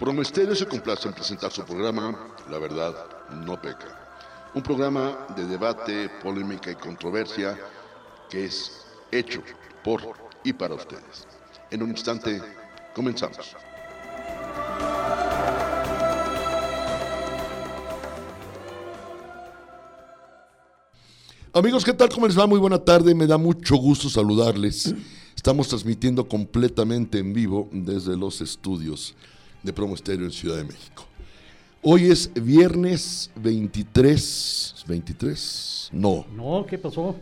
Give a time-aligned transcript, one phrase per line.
[0.00, 2.94] Promesterio se complace en presentar su programa La Verdad
[3.44, 4.48] No Peca.
[4.54, 7.54] Un programa de debate, polémica y controversia
[8.30, 9.42] que es hecho
[9.84, 10.00] por
[10.42, 11.28] y para ustedes.
[11.70, 12.40] En un instante,
[12.94, 13.54] comenzamos.
[21.52, 22.08] Amigos, ¿qué tal?
[22.08, 22.46] ¿Cómo les va?
[22.46, 23.14] Muy buena tarde.
[23.14, 24.94] Me da mucho gusto saludarles.
[25.36, 29.14] Estamos transmitiendo completamente en vivo desde los estudios
[29.62, 31.06] de Promo Estéreo en Ciudad de México.
[31.82, 34.84] Hoy es viernes 23.
[34.86, 35.88] ¿23?
[35.92, 36.26] No.
[36.34, 37.16] No, ¿qué pasó?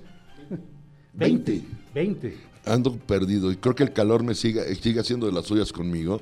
[1.14, 1.62] 20.
[1.95, 2.37] 20.
[2.64, 6.20] Ando perdido y creo que el calor me sigue, sigue haciendo de las suyas conmigo.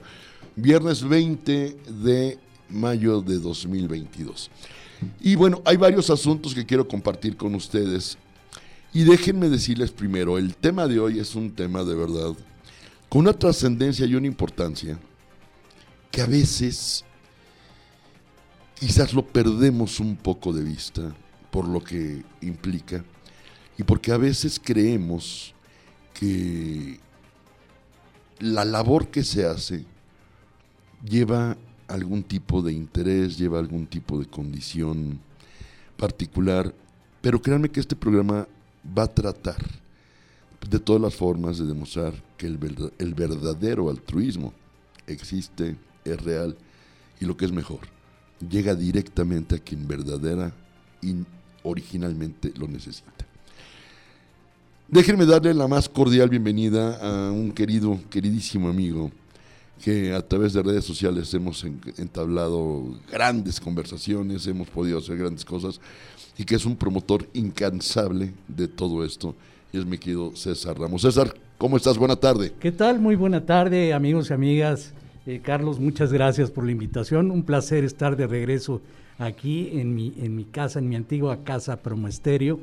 [0.54, 4.50] Viernes 20 de mayo de 2022.
[5.20, 8.16] Y bueno, hay varios asuntos que quiero compartir con ustedes.
[8.92, 12.34] Y déjenme decirles primero, el tema de hoy es un tema de verdad
[13.08, 14.98] con una trascendencia y una importancia
[16.16, 17.04] que a veces
[18.80, 21.14] quizás lo perdemos un poco de vista
[21.50, 23.04] por lo que implica
[23.76, 25.54] y porque a veces creemos
[26.14, 26.98] que
[28.38, 29.84] la labor que se hace
[31.04, 31.54] lleva
[31.86, 35.20] algún tipo de interés, lleva algún tipo de condición
[35.98, 36.74] particular,
[37.20, 38.48] pero créanme que este programa
[38.96, 39.62] va a tratar
[40.66, 42.56] de todas las formas de demostrar que el,
[43.14, 44.54] verdadero altruismo
[45.06, 45.76] existe,
[46.12, 46.56] es real
[47.20, 47.80] y lo que es mejor,
[48.48, 50.52] llega directamente a quien verdadera
[51.02, 51.16] y
[51.62, 53.10] originalmente lo necesita.
[54.88, 59.10] Déjenme darle la más cordial bienvenida a un querido, queridísimo amigo,
[59.82, 61.64] que a través de redes sociales hemos
[61.98, 65.80] entablado grandes conversaciones, hemos podido hacer grandes cosas
[66.38, 69.34] y que es un promotor incansable de todo esto.
[69.72, 71.02] Y es mi querido César Ramos.
[71.02, 71.98] César, ¿cómo estás?
[71.98, 72.52] Buena tarde.
[72.60, 73.00] ¿Qué tal?
[73.00, 74.92] Muy buena tarde, amigos y amigas.
[75.26, 77.30] Eh, Carlos, muchas gracias por la invitación.
[77.30, 78.80] Un placer estar de regreso
[79.18, 82.60] aquí en mi, en mi casa, en mi antigua casa Promoesterio.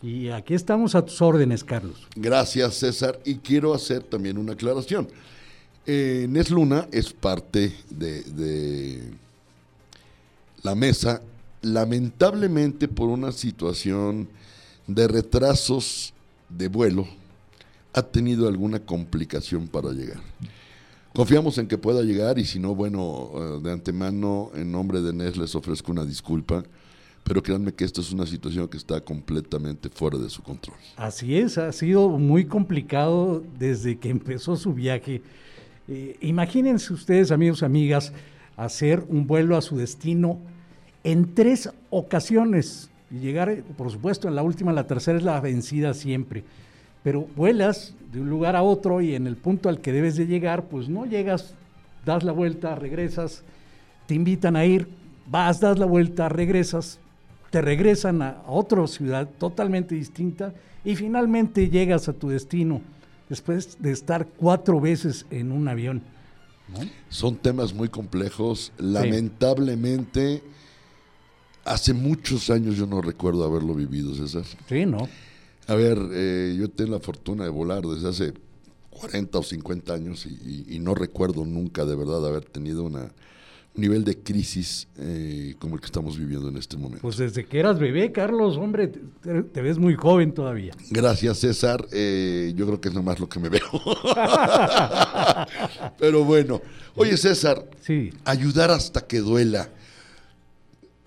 [0.00, 2.06] Y aquí estamos a tus órdenes, Carlos.
[2.14, 3.18] Gracias, César.
[3.24, 5.08] Y quiero hacer también una aclaración.
[5.86, 9.02] Eh, Nes Luna es parte de,
[10.62, 11.20] la mesa,
[11.62, 14.28] lamentablemente por una situación
[14.86, 16.14] de retrasos
[16.48, 17.06] de vuelo,
[17.92, 20.20] ha tenido alguna complicación para llegar.
[21.14, 25.12] Confiamos en que pueda llegar y si no, bueno, eh, de antemano, en nombre de
[25.12, 26.64] Nes les ofrezco una disculpa,
[27.22, 30.76] pero créanme que esto es una situación que está completamente fuera de su control.
[30.96, 35.22] Así es, ha sido muy complicado desde que empezó su viaje
[35.86, 38.12] eh, imagínense ustedes, amigos y amigas,
[38.56, 40.38] hacer un vuelo a su destino
[41.02, 45.92] en tres ocasiones y llegar, por supuesto, en la última, la tercera es la vencida
[45.92, 46.44] siempre.
[47.04, 50.26] Pero vuelas de un lugar a otro y en el punto al que debes de
[50.26, 51.54] llegar, pues no llegas,
[52.04, 53.44] das la vuelta, regresas,
[54.06, 54.88] te invitan a ir,
[55.30, 56.98] vas, das la vuelta, regresas,
[57.50, 60.54] te regresan a otra ciudad totalmente distinta
[60.84, 62.80] y finalmente llegas a tu destino
[63.28, 66.02] después de estar cuatro veces en un avión.
[67.10, 68.72] Son temas muy complejos.
[68.78, 70.42] Lamentablemente,
[71.64, 74.44] hace muchos años yo no recuerdo haberlo vivido, César.
[74.68, 75.08] Sí, ¿no?
[75.66, 78.34] A ver, eh, yo tengo la fortuna de volar desde hace
[78.90, 83.10] 40 o 50 años y no recuerdo nunca de verdad haber tenido una
[83.74, 87.02] nivel de crisis eh, como el que estamos viviendo en este momento.
[87.02, 90.72] Pues desde que eras bebé, Carlos, hombre, te, ves muy joven todavía.
[90.90, 91.86] Gracias, César.
[91.92, 93.62] Eh, yo creo que es nomás lo que me veo.
[95.98, 96.62] Pero bueno,
[96.94, 98.12] oye, César, sí.
[98.24, 99.68] ayudar hasta que duela.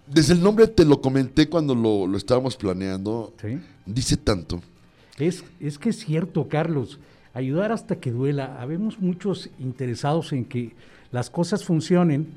[0.05, 3.33] Desde el nombre te lo comenté cuando lo, estábamos planeando.
[3.41, 3.59] ¿Sí?
[3.87, 4.61] Dice tanto.
[5.17, 6.99] Es, es que es cierto, Carlos.
[7.33, 8.57] Ayudar hasta que duela.
[8.59, 10.73] Habemos muchos interesados en que
[11.11, 12.27] las cosas funcionen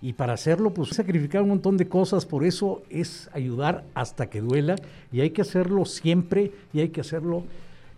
[0.00, 4.40] y para hacerlo, pues sacrificar un montón de cosas, por eso es ayudar hasta que
[4.40, 4.76] duela
[5.12, 7.42] y hay que hacerlo siempre y hay que hacerlo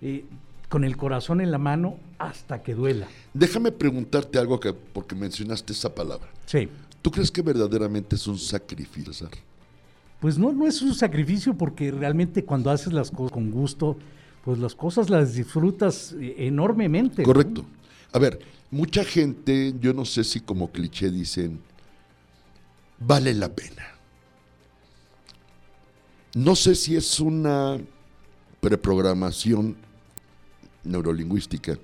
[0.00, 0.24] eh,
[0.70, 3.06] con el corazón en la mano hasta que duela.
[3.34, 6.28] Déjame preguntarte algo que, porque mencionaste esa palabra.
[6.46, 6.68] Sí.
[7.02, 9.12] ¿Tú crees que verdaderamente es un sacrificio?
[10.20, 13.96] Pues no, no es un sacrificio porque realmente cuando haces las cosas con gusto,
[14.44, 17.22] pues las cosas las disfrutas eh, enormemente.
[17.22, 17.64] Correcto.
[18.12, 18.38] A ver,
[18.70, 21.60] mucha gente, yo no sé si como cliché dicen,
[22.98, 23.86] vale la pena.
[26.34, 27.78] No sé si es una
[28.60, 29.76] preprogramación
[30.84, 31.78] neurolingüística.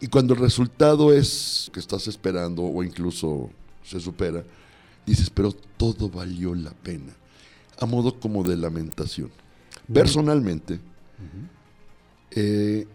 [0.00, 3.50] Y cuando el resultado es que estás esperando o incluso
[3.84, 4.42] se supera,
[5.06, 7.12] dices, pero todo valió la pena.
[7.78, 9.30] A modo como de lamentación.
[9.92, 10.78] Personalmente,
[12.30, 12.86] he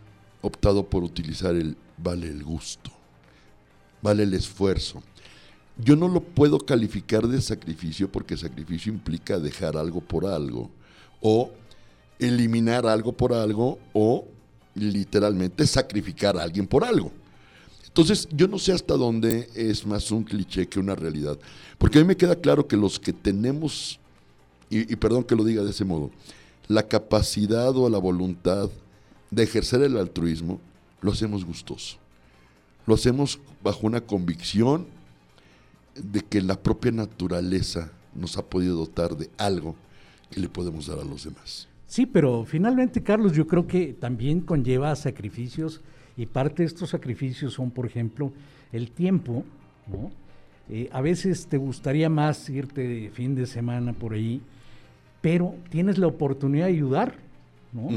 [0.41, 2.91] optado por utilizar el vale el gusto
[4.01, 5.01] vale el esfuerzo.
[5.77, 10.71] Yo no lo puedo calificar de sacrificio porque sacrificio implica dejar algo por algo
[11.21, 11.51] o
[12.19, 14.27] eliminar algo por algo o
[14.73, 17.11] literalmente sacrificar a alguien por algo.
[17.97, 21.35] Entonces, yo no sé hasta dónde es más un cliché que una realidad.
[21.79, 23.99] Porque a mí me queda claro que los que tenemos,
[24.69, 26.11] y, perdón que lo diga de ese modo,
[26.67, 28.69] la capacidad o la voluntad
[29.31, 30.61] de ejercer el altruismo,
[31.01, 31.97] lo hacemos gustoso.
[32.85, 34.85] Lo hacemos bajo una convicción
[35.95, 39.75] de que la propia naturaleza nos ha podido dotar de algo
[40.29, 41.67] que le podemos dar a los demás.
[41.87, 45.81] Sí, pero finalmente, Carlos, yo creo que también conlleva sacrificios
[46.17, 48.31] y parte de estos sacrificios son, por ejemplo,
[48.71, 49.45] el tiempo,
[49.87, 50.11] ¿no?
[50.69, 54.41] Eh, a veces te gustaría más irte de fin de semana por ahí,
[55.21, 57.15] pero tienes la oportunidad de ayudar,
[57.71, 57.87] ¿no?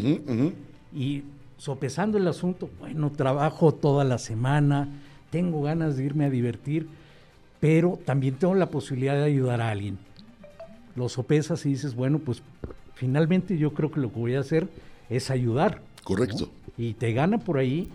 [0.94, 1.24] Y
[1.56, 4.88] sopesando el asunto, bueno, trabajo toda la semana,
[5.30, 6.86] tengo ganas de irme a divertir,
[7.58, 9.98] pero también tengo la posibilidad de ayudar a alguien.
[10.94, 12.42] Lo sopesas y dices, bueno, pues
[12.94, 14.68] finalmente yo creo que lo que voy a hacer
[15.08, 15.82] es ayudar.
[16.04, 16.50] Correcto.
[16.78, 17.88] Y te gana por ahí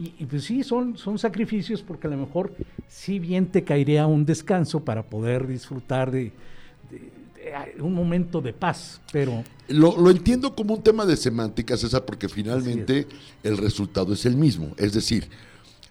[0.00, 2.54] y, pues sí, son, son sacrificios porque a lo mejor
[2.88, 6.32] sí bien te caería un descanso para poder disfrutar de,
[7.78, 9.44] un momento de paz, pero...
[9.68, 13.06] Lo, entiendo como un tema de semántica, César, porque finalmente
[13.42, 14.74] el resultado es el mismo.
[14.78, 15.28] Es decir,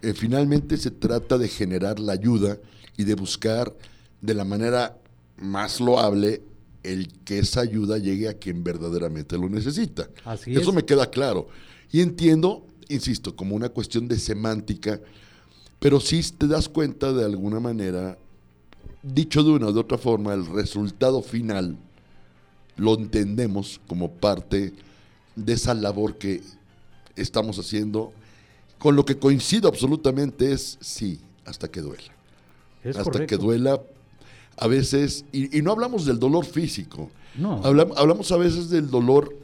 [0.02, 2.58] eh, finalmente se trata de generar la ayuda
[2.96, 3.72] y de buscar
[4.20, 4.96] de la manera
[5.38, 6.42] más loable
[6.82, 10.08] el que esa ayuda llegue a quien verdaderamente lo necesita.
[10.24, 11.48] Así Eso me queda claro.
[11.92, 15.00] Y entiendo insisto, como una cuestión de semántica,
[15.78, 18.18] pero sí te das cuenta de alguna manera,
[19.02, 21.76] dicho de una o de otra forma, el resultado final
[22.76, 24.72] lo entendemos como parte
[25.36, 26.42] de esa labor que
[27.16, 28.12] estamos haciendo,
[28.78, 32.12] con lo que coincido absolutamente es sí, hasta que duela.
[32.84, 33.80] hasta que duela
[34.56, 37.64] a veces, y, no hablamos del dolor físico, no.
[37.64, 39.34] Hablamos, hablamos, a veces del dolor,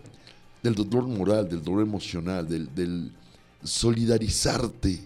[0.62, 3.12] del dolor moral, del dolor emocional, del, del
[3.62, 5.00] solidarizarte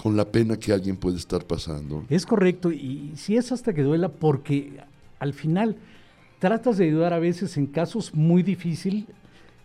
[0.00, 2.04] con la pena que alguien puede estar pasando.
[2.08, 4.72] Es correcto, y si es hasta que duela, porque
[5.18, 5.76] al final
[6.38, 9.04] tratas de ayudar a veces en casos muy difíciles,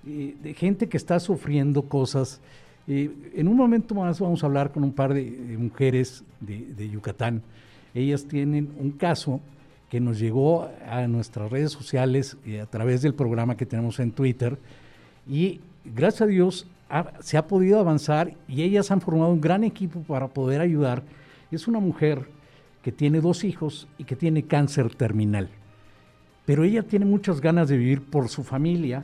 [0.06, 2.40] eh, de gente que está sufriendo cosas.
[2.88, 5.24] Eh, en un momento más vamos a hablar con un par de,
[5.58, 7.42] mujeres de, Yucatán.
[7.94, 9.42] Ellas tienen un caso
[9.90, 14.12] que nos llegó a nuestras redes sociales y a través del programa que tenemos en
[14.12, 14.58] Twitter.
[15.30, 16.68] Y gracias a Dios
[17.20, 21.04] se ha podido avanzar y ellas han formado un gran equipo para poder ayudar.
[21.52, 22.28] Es una mujer
[22.82, 25.50] que tiene dos hijos y que tiene cáncer terminal.
[26.46, 29.04] Pero ella tiene muchas ganas de vivir por su familia,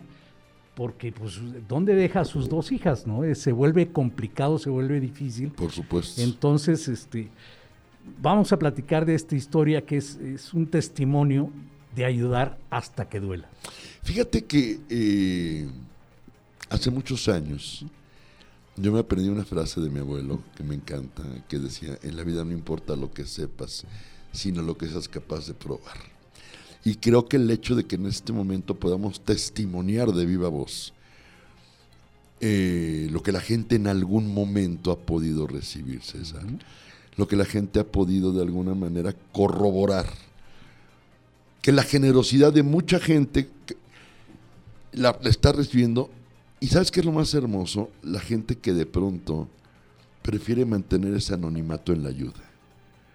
[0.76, 3.06] porque pues ¿dónde deja a sus dos hijas?
[3.06, 3.26] ¿no?
[3.26, 5.52] Eh, se vuelve complicado, se vuelve difícil.
[5.52, 6.22] Por supuesto.
[6.22, 7.28] Entonces, este,
[8.22, 11.50] vamos a platicar de esta historia que es, un testimonio
[11.94, 13.50] de ayudar hasta que duela.
[14.04, 15.68] Fíjate que eh,
[16.70, 17.86] Hace muchos años
[18.76, 22.24] yo me aprendí una frase de mi abuelo que me encanta, que decía, en la
[22.24, 23.86] vida no importa lo que sepas,
[24.32, 25.98] sino lo que seas capaz de probar.
[26.84, 30.94] Y creo que el hecho de que en este momento podamos testimoniar de viva voz
[32.46, 36.44] eh, lo que la gente en algún momento ha podido recibir, César,
[37.16, 40.08] lo que la gente ha podido de alguna manera corroborar,
[41.62, 43.50] que la generosidad de mucha gente
[44.92, 46.10] la está recibiendo
[46.64, 47.92] y sabes qué es lo más hermoso?
[48.04, 49.50] La gente que de pronto
[50.22, 52.40] prefiere mantener ese anonimato en la ayuda.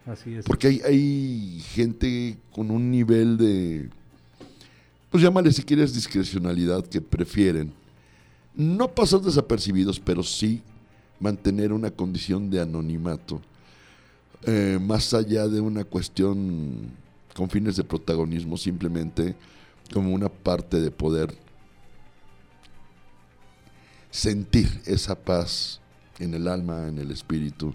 [0.04, 0.44] Así es.
[0.44, 3.88] Porque hay, hay gente con un nivel de,
[5.08, 7.72] pues llámale si quieres discrecionalidad, que prefieren
[8.54, 10.60] no pasar desapercibidos, pero sí
[11.18, 13.40] mantener una condición de anonimato,
[14.42, 16.90] eh, más allá de una cuestión
[17.34, 19.34] con fines de protagonismo, simplemente
[19.90, 21.47] como una parte de poder
[24.18, 25.80] sentir esa paz
[26.18, 27.72] en el alma, en el espíritu.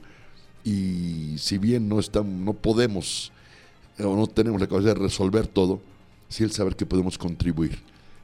[0.65, 3.31] Y si bien no, estamos, no podemos
[3.97, 5.79] o no tenemos la capacidad de resolver todo,
[6.27, 7.79] sí el saber que podemos contribuir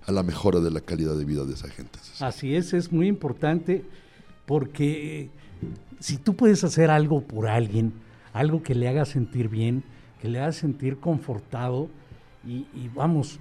[0.06, 1.98] a la mejora de la calidad de vida de esa gente.
[2.20, 3.86] Así es, es muy importante
[4.46, 5.30] porque
[6.00, 7.94] si tú puedes hacer algo por alguien,
[8.34, 9.84] algo que le haga sentir bien,
[10.22, 11.88] que le haga sentir confortado
[12.46, 13.40] y, y vamos,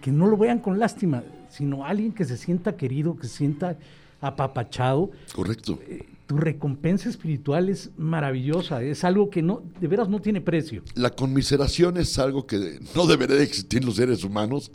[0.00, 3.76] que no lo vean con lástima, sino alguien que se sienta querido, que se sienta
[4.20, 5.10] apapachado.
[5.34, 5.78] Correcto.
[5.88, 10.82] Eh, tu recompensa espiritual es maravillosa, es algo que no, de veras no tiene precio.
[10.94, 14.72] La conmiseración es algo que no debería de existir en los seres humanos,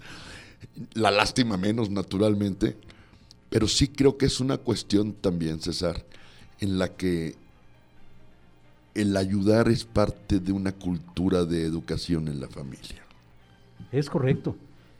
[0.93, 2.77] la lástima menos naturalmente,
[3.50, 6.05] pero sí creo que es una cuestión también, César,
[6.62, 7.36] en la que
[8.95, 13.03] el ayudar es parte de una cultura de educación en la familia.
[13.91, 14.55] Es correcto.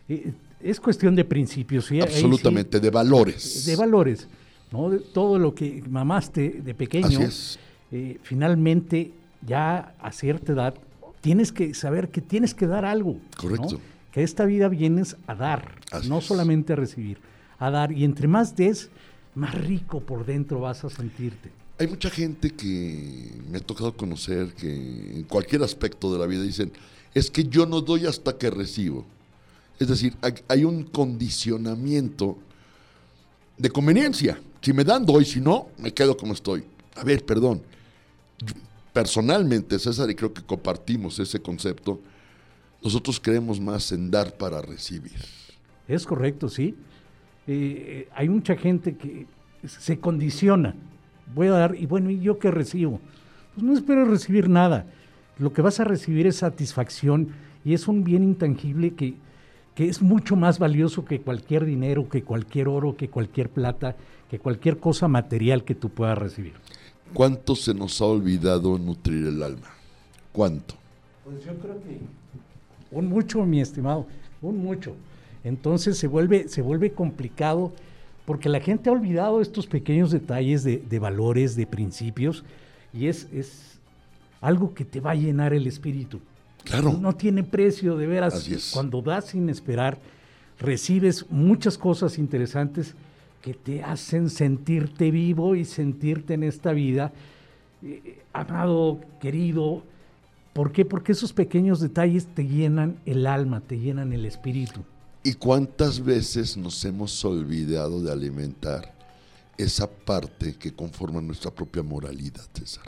[0.10, 0.34] Eh,
[0.64, 1.86] es cuestión de principios.
[1.86, 2.02] ¿sí?
[2.02, 3.66] Absolutamente, de valores.
[3.66, 4.28] De valores.
[4.72, 4.90] ¿no?
[4.90, 7.20] De todo lo que mamaste de pequeño,
[7.92, 9.12] eh, finalmente
[9.46, 10.76] ya a cierta edad
[11.22, 13.18] tienes que saber que tienes que dar algo.
[13.38, 13.80] Correcto.
[14.12, 15.76] Que esta vida vienes a dar,
[16.08, 17.18] no solamente a recibir,
[17.60, 17.92] a dar.
[17.92, 18.90] Y entre más des,
[19.36, 21.52] más rico por dentro vas a sentirte.
[21.80, 24.70] Hay mucha gente que me ha tocado conocer que
[25.16, 26.72] en cualquier aspecto de la vida dicen,
[27.14, 29.06] es que yo no doy hasta que recibo.
[29.82, 30.16] Es decir,
[30.48, 32.38] hay un condicionamiento
[33.58, 34.40] de conveniencia.
[34.62, 36.64] Si me dan, doy, si no, me quedo como estoy.
[36.96, 37.64] A ver, perdón.
[38.94, 42.00] personalmente, César, y creo que compartimos ese concepto,
[42.84, 45.20] nosotros creemos más en dar para recibir.
[45.88, 46.76] Es correcto, sí.
[47.48, 49.26] Eh, hay mucha gente que
[49.66, 50.76] se condiciona.
[51.34, 53.00] Voy a dar, y bueno, ¿y yo qué recibo?
[53.56, 54.86] Pues no espero recibir nada.
[55.40, 57.30] Lo que vas a recibir es satisfacción
[57.66, 59.16] y es un bien intangible que,
[59.76, 63.96] que es mucho más valioso que cualquier dinero, que cualquier oro, que cualquier plata,
[64.30, 66.54] que cualquier cosa material que tú puedas recibir.
[67.14, 69.68] ¿Cuánto se nos ha olvidado nutrir el alma?
[70.32, 70.76] ¿Cuánto?
[71.26, 72.00] Pues yo creo que
[72.92, 74.06] un mucho, mi estimado,
[74.42, 74.94] un mucho.
[75.44, 77.74] Entonces se vuelve, se vuelve complicado
[78.26, 82.44] porque la gente ha olvidado estos pequeños detalles de, valores, de principios,
[82.94, 83.80] y es, es,
[84.40, 86.20] algo que te va a llenar el espíritu.
[86.64, 86.94] Claro.
[86.94, 88.48] No, tiene precio, de veras.
[88.74, 90.00] Cuando das sin esperar,
[90.60, 92.96] recibes muchas cosas interesantes
[93.42, 97.12] que te hacen sentirte vivo y sentirte en esta vida
[97.84, 99.84] eh, amado, querido.
[100.54, 100.86] ¿Por qué?
[100.86, 104.82] Porque esos pequeños detalles te llenan el alma, te llenan el espíritu.
[105.24, 108.94] ¿Y cuántas veces nos hemos olvidado de alimentar
[109.58, 112.86] esa parte que conforma nuestra propia moralidad, César?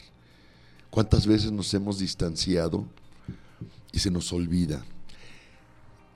[0.89, 2.85] ¿Cuántas veces nos hemos distanciado
[3.93, 4.83] y se nos olvida?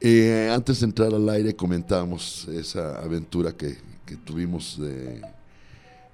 [0.02, 3.78] Eh, antes de entrar al aire comentábamos esa aventura que,
[4.26, 5.22] tuvimos de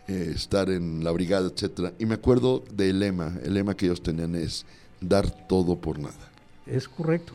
[0.07, 4.01] eh, estar en la brigada, etcétera, y me acuerdo del lema, el lema que ellos
[4.01, 4.65] tenían es
[4.99, 6.31] dar todo por nada.
[6.65, 7.33] Es correcto.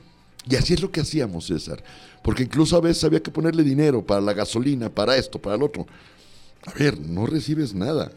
[0.49, 1.83] Y así es lo que hacíamos, César.
[2.23, 5.63] Porque incluso a veces había que ponerle dinero para la gasolina, para esto, para el
[5.63, 5.87] otro.
[6.67, 8.11] A ver, no recibes nada.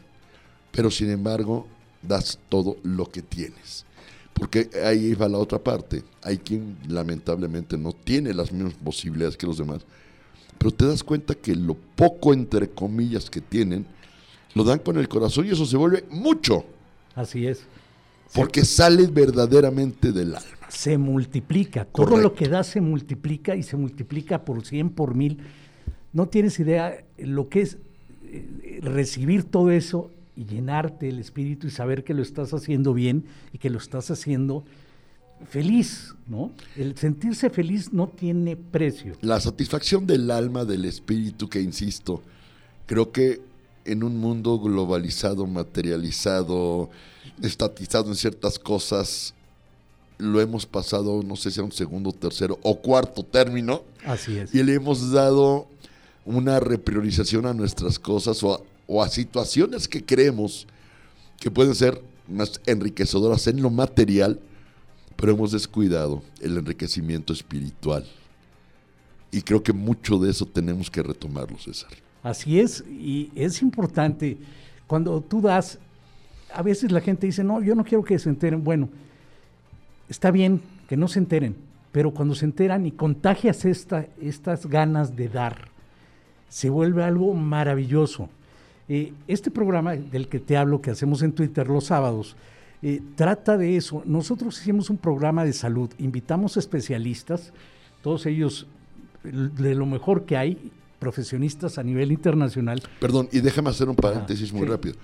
[0.70, 1.66] Pero sin embargo,
[2.00, 3.84] das todo lo que tienes.
[4.34, 6.02] Porque ahí va la otra parte.
[6.22, 9.82] Hay quien lamentablemente no tiene las mismas posibilidades que los demás.
[10.58, 13.86] Pero te das cuenta que lo poco, entre comillas, que tienen,
[14.54, 16.64] lo dan con el corazón y eso se vuelve mucho.
[17.14, 17.62] Así es.
[18.34, 21.84] Porque sale verdaderamente del alma se multiplica.
[21.84, 25.38] Todo lo que da se multiplica y se multiplica por 100, por mil.
[26.12, 27.76] No tienes idea lo que es
[28.24, 33.24] eh, recibir todo eso y llenarte el espíritu y saber que lo estás haciendo bien
[33.52, 34.64] y que lo estás haciendo
[35.48, 36.52] feliz, ¿no?
[36.76, 39.14] El sentirse feliz no tiene precio.
[39.20, 42.22] La satisfacción del alma, del espíritu, que insisto,
[42.86, 43.40] creo que
[43.84, 46.90] en un mundo globalizado, materializado,
[47.42, 49.34] estatizado en ciertas cosas,
[50.18, 53.82] lo hemos pasado, no sé si a un segundo, tercero o cuarto término.
[54.04, 54.54] Así es.
[54.54, 55.66] Y le hemos dado
[56.24, 58.64] una repriorización a nuestras cosas o
[59.00, 60.66] a, situaciones que creemos
[61.38, 64.40] que pueden ser más enriquecedoras en lo material,
[65.16, 68.04] pero hemos descuidado el enriquecimiento espiritual.
[69.30, 71.90] Y creo que mucho de eso tenemos que retomarlo, César.
[72.22, 74.38] Así es, y es importante,
[74.86, 75.78] cuando tú das,
[76.52, 78.88] a veces la gente dice, no, yo no quiero que se enteren, bueno,
[80.08, 81.56] está bien que no se enteren,
[81.90, 85.68] pero cuando se enteran y contagias esta, estas ganas de dar,
[86.48, 88.28] se vuelve algo maravilloso.
[88.88, 92.36] Eh, este programa del que te hablo, que hacemos en Twitter los sábados,
[92.82, 94.02] eh, trata de eso.
[94.04, 97.52] Nosotros hicimos un programa de salud, invitamos especialistas,
[98.02, 98.66] todos ellos
[99.22, 102.82] de lo mejor que hay, profesionistas a nivel internacional.
[103.00, 104.96] Perdón, y déjame hacer un paréntesis muy rápido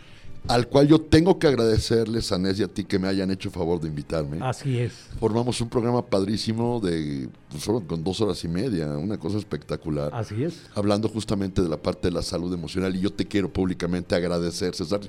[0.46, 3.50] al cual yo tengo que agradecerles, a Nes y a ti, que me hayan hecho
[3.50, 4.38] favor de invitarme.
[4.40, 4.92] Así es.
[5.18, 10.10] Formamos un programa padrísimo de pues, solo con dos horas y media, una cosa espectacular.
[10.14, 10.62] Así es.
[10.74, 14.74] Hablando justamente de la parte de la salud emocional y yo te quiero públicamente agradecer,
[14.74, 15.00] César.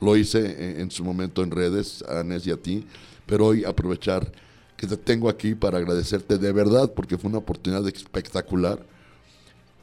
[0.00, 2.86] Lo hice en, su momento en redes, a Nes y a ti,
[3.26, 4.30] pero hoy aprovechar
[4.76, 8.84] que te tengo aquí para agradecerte de verdad porque fue una oportunidad espectacular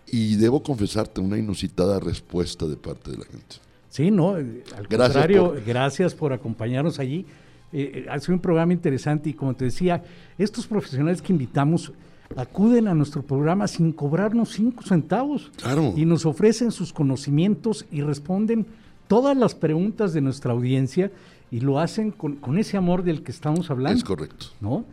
[0.07, 3.64] y debo confesarte una inusitada respuesta de parte de la gente.
[3.95, 7.25] Sí, no, eh, al contrario, gracias por acompañarnos allí.
[7.71, 10.03] Eh, eh, ha sido un programa interesante y como te decía,
[10.37, 11.93] estos profesionales que invitamos
[12.35, 15.93] acuden a nuestro programa sin cobrarnos cinco centavos claro.
[15.95, 18.65] y nos ofrecen sus conocimientos y responden
[19.07, 21.09] todas las preguntas de nuestra audiencia
[21.49, 23.97] y lo hacen con, ese amor del que estamos hablando.
[23.97, 24.47] Es correcto.
[24.59, 24.83] ¿No?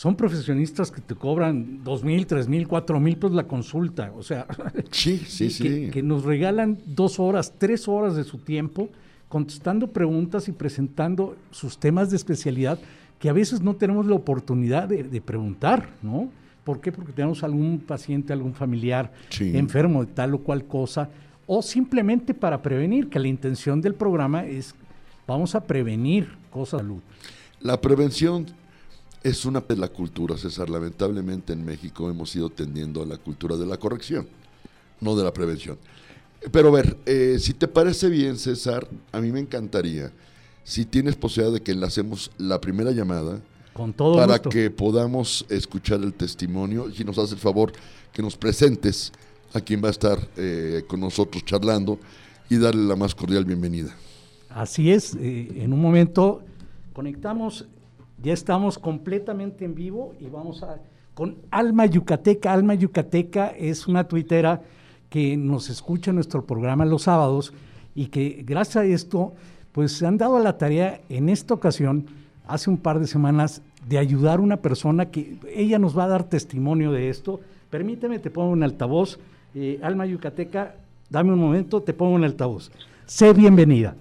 [0.00, 4.22] Son profesionistas que te cobran dos mil, tres mil, cuatro mil pesos la consulta, o
[4.22, 4.46] sea,
[4.90, 5.90] sí, sí, sí.
[5.90, 8.88] que nos regalan dos horas, tres horas de su tiempo
[9.28, 12.78] contestando preguntas y presentando sus temas de especialidad
[13.18, 16.30] que a veces no tenemos la oportunidad de, preguntar, ¿no?
[16.64, 16.92] ¿Por qué?
[16.92, 21.10] Porque tenemos algún paciente, algún familiar enfermo de tal o cual cosa,
[21.46, 24.74] o simplemente para prevenir, que la intención del programa es,
[25.26, 27.02] vamos a prevenir cosas de salud.
[27.60, 28.46] La prevención
[29.22, 30.70] es una de la cultura, César.
[30.70, 34.26] Lamentablemente en México hemos ido tendiendo a la cultura de la corrección,
[35.00, 35.78] no de la prevención.
[36.50, 40.10] Pero a ver, eh, si te parece bien, César, a mí me encantaría,
[40.64, 43.40] si tienes posibilidad de que enlacemos la primera llamada,
[43.74, 47.72] Con todo para que podamos escuchar el testimonio, y si nos haces el favor
[48.12, 49.12] que nos presentes
[49.52, 51.98] a quien va a estar eh, con nosotros charlando
[52.48, 53.94] y darle la más cordial bienvenida.
[54.48, 56.42] Así es, eh, en un momento
[56.92, 57.66] conectamos,
[58.22, 60.78] ya estamos completamente en vivo y vamos a
[61.14, 62.52] con Alma Yucateca.
[62.52, 64.62] Alma Yucateca es una tuitera
[65.08, 67.52] que nos escucha nuestro programa los sábados
[67.94, 69.34] y que gracias a esto,
[69.72, 72.06] pues se han dado la tarea en esta ocasión,
[72.46, 76.08] hace un par de semanas, de ayudar a una persona que ella nos va a
[76.08, 77.40] dar testimonio de esto.
[77.70, 79.18] Permíteme, te pongo en altavoz.
[79.54, 80.76] Eh, Alma Yucateca,
[81.08, 82.70] dame un momento, te pongo en altavoz.
[83.06, 83.94] Sé bienvenida.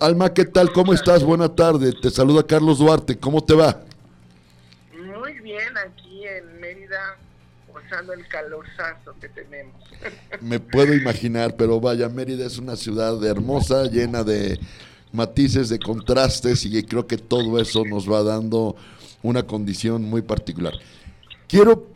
[0.00, 0.72] Alma, ¿qué tal?
[0.72, 1.22] ¿Cómo estás?
[1.22, 1.92] Buena tarde.
[1.92, 3.16] Te saluda Carlos Duarte.
[3.16, 3.80] ¿Cómo te va?
[4.92, 7.16] Muy bien, aquí en Mérida
[7.68, 9.74] usando el calorzazo que tenemos.
[10.40, 14.58] Me puedo imaginar, pero vaya, Mérida es una ciudad hermosa, llena de
[15.12, 18.76] matices, de contrastes, y creo que todo eso nos va dando
[19.22, 20.74] una condición muy particular.
[21.46, 21.86] Quiero,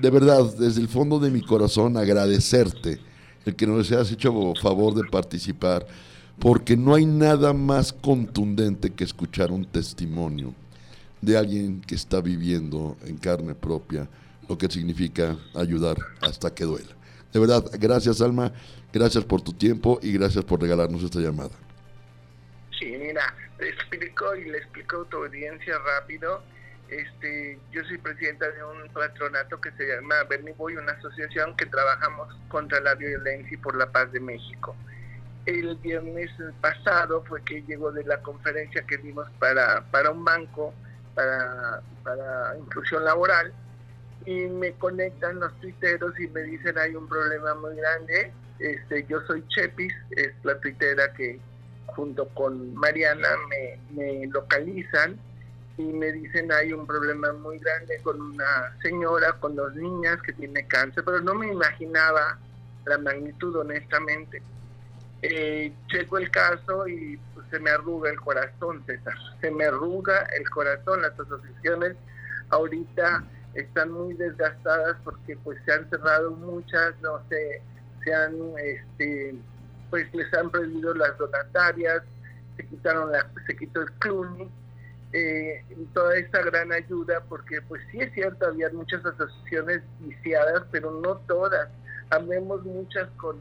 [0.00, 3.00] de verdad, desde el fondo de mi corazón, agradecerte
[3.44, 5.86] el que nos hayas hecho favor de participar,
[6.38, 10.54] porque no hay nada más contundente que escuchar un testimonio
[11.20, 14.08] de alguien que está viviendo en carne propia
[14.48, 16.94] lo que significa ayudar hasta que duela.
[17.32, 18.52] De verdad, gracias Alma,
[18.92, 21.50] gracias por tu tiempo y gracias por regalarnos esta llamada.
[22.78, 26.42] Sí, mira, te explico y le explico a tu audiencia rápido.
[26.88, 31.66] Este, yo soy presidenta de un patronato que se llama Bernie Boy, una asociación que
[31.66, 34.76] trabajamos contra la violencia y por la paz de México.
[35.46, 36.30] El viernes
[36.60, 40.72] pasado fue que llegó de la conferencia que dimos para, para un banco
[41.14, 43.52] para, para inclusión laboral
[44.26, 48.32] y me conectan los tuiteros y me dicen hay un problema muy grande.
[48.58, 51.38] Este, yo soy Chepis, es la tuitera que
[51.86, 55.18] junto con Mariana me, me localizan
[55.76, 60.32] y me dicen hay un problema muy grande con una señora, con dos niñas que
[60.32, 62.38] tiene cáncer, pero no me imaginaba
[62.86, 64.40] la magnitud honestamente.
[65.26, 69.14] Eh, checo el caso y pues, se me arruga el corazón, César.
[69.40, 71.00] Se me arruga el corazón.
[71.00, 71.96] Las asociaciones
[72.50, 77.62] ahorita están muy desgastadas porque pues se han cerrado muchas, no sé,
[78.04, 79.34] se han, este,
[79.88, 82.02] pues les han prohibido las donatarias,
[82.58, 84.50] se quitaron la, se quitó el club,
[85.14, 90.90] eh, toda esta gran ayuda porque pues sí es cierto, había muchas asociaciones viciadas, pero
[90.90, 91.70] no todas.
[92.10, 93.38] Habemos muchas con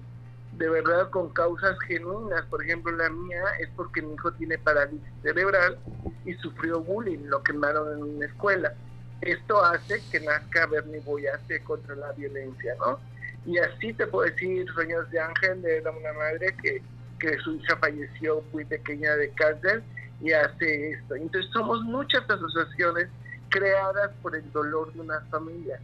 [0.58, 2.46] de verdad con causas genuinas.
[2.46, 5.78] Por ejemplo, la mía es porque mi hijo tiene parálisis cerebral
[6.26, 8.74] y sufrió bullying, lo quemaron en una escuela.
[9.22, 13.00] Esto hace que nazca Bernie Boyace contra la violencia, ¿no?
[13.46, 16.82] Y así te puedo decir, Sueños de Ángel, era una madre que,
[17.20, 19.84] que su hija falleció muy pequeña de cáncer
[20.22, 21.16] y hace esto.
[21.16, 23.08] Entonces somos muchas asociaciones
[23.50, 25.80] creadas por el dolor de una familia,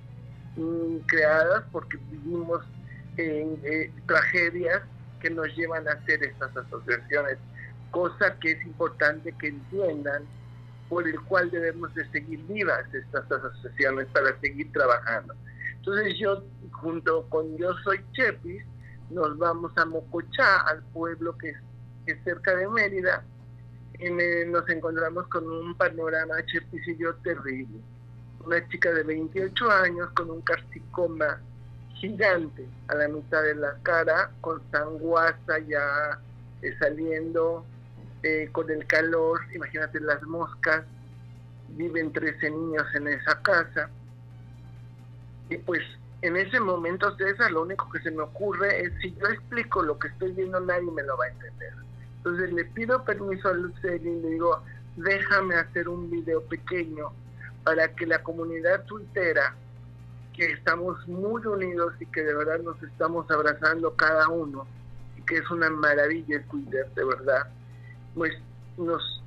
[0.55, 2.63] mm, creadas porque vivimos
[3.21, 4.81] eh, tragedias
[5.19, 7.37] que nos llevan a hacer estas asociaciones,
[7.91, 10.23] cosa que es importante que entiendan
[10.87, 15.35] por el cual debemos de seguir vivas estas asociaciones para seguir trabajando.
[15.77, 18.63] Entonces yo, junto con Yo Soy Chepis,
[19.09, 21.53] nos vamos a Mocochá, al pueblo que
[22.05, 23.23] es, cerca de Mérida,
[23.99, 24.09] y
[24.47, 27.79] nos encontramos con un panorama Chepis y yo terrible.
[28.45, 31.39] Una chica de 28 años con un carcicoma
[31.99, 36.19] gigante a la mitad de la cara, con sanguaza ya
[36.61, 37.65] eh, saliendo,
[38.23, 40.83] eh, con el calor, imagínate las moscas,
[41.69, 43.89] viven 13 niños en esa casa.
[45.49, 45.81] Y pues
[46.21, 49.97] en ese momento, César, lo único que se me ocurre es, si yo explico lo
[49.97, 51.73] que estoy viendo, nadie me lo va a entender.
[52.17, 54.61] Entonces le pido permiso a Luceli y le digo,
[54.97, 57.11] déjame hacer un video pequeño
[57.63, 59.55] para que la comunidad tuitera
[60.39, 64.65] que estamos muy unidos y que de verdad nos estamos abrazando cada uno
[65.17, 67.49] y que es una maravilla el Twitter, de verdad,
[68.15, 68.31] pues
[68.77, 69.21] nos,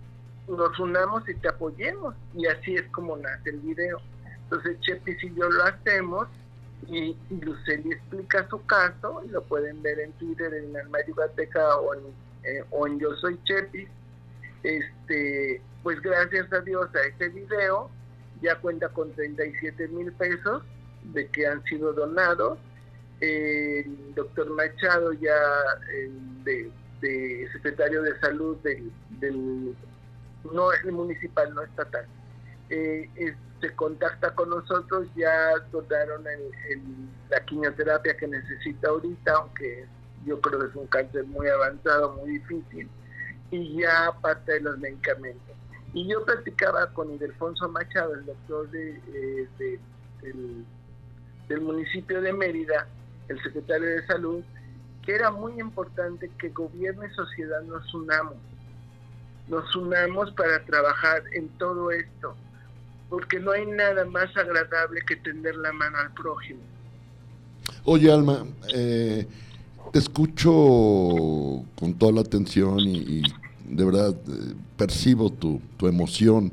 [0.49, 2.15] nos unamos y te apoyemos.
[2.33, 4.01] Y así es como nace el video.
[4.45, 6.29] Entonces Chepis y yo lo hacemos
[6.89, 11.93] y, Luceli explica su caso, y lo pueden ver en Twitter, en Alma Yucateca o
[11.93, 12.01] en,
[12.45, 13.89] eh, o en Yo Soy Chepis.
[14.63, 17.91] Este, pues gracias a Dios a ese video
[18.41, 20.63] ya cuenta con 37 mil pesos
[21.05, 22.59] de que han sido donados.
[23.21, 25.37] El doctor Machado ya
[26.45, 26.71] de,
[27.53, 29.75] secretario de salud del, del
[30.53, 32.07] no el municipal, no estatal,
[32.71, 33.09] eh,
[33.61, 36.25] se contacta con nosotros, ya donaron
[37.31, 39.87] la quimioterapia que necesita ahorita, aunque
[40.27, 42.89] yo creo que es un cáncer muy avanzado, muy difícil,
[43.51, 45.57] y ya parte de los medicamentos.
[45.95, 49.79] Y yo platicaba con Ildefonso Machado, el doctor de, eh,
[51.53, 52.87] del, municipio de Mérida,
[53.29, 54.43] el secretario de salud,
[55.05, 58.35] que era muy importante que gobierno y sociedad nos unamos,
[59.49, 62.35] nos unamos para trabajar en todo esto,
[63.09, 66.61] porque no hay nada más agradable que tender la mano al prójimo.
[67.85, 69.27] Oye, Alma, eh,
[69.93, 70.53] te escucho
[71.75, 73.23] con toda la atención y
[73.69, 76.53] de verdad eh, percibo tu, tu emoción,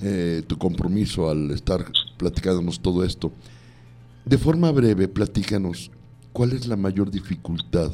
[0.00, 1.84] eh, tu compromiso al estar
[2.16, 3.32] platicándonos todo esto.
[4.24, 5.90] De forma breve, platícanos,
[6.32, 7.90] ¿cuál es la mayor dificultad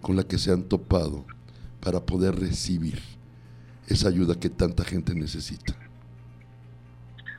[0.00, 1.24] con la que se han topado
[1.80, 3.00] para poder recibir
[3.86, 5.74] esa ayuda que tanta gente necesita?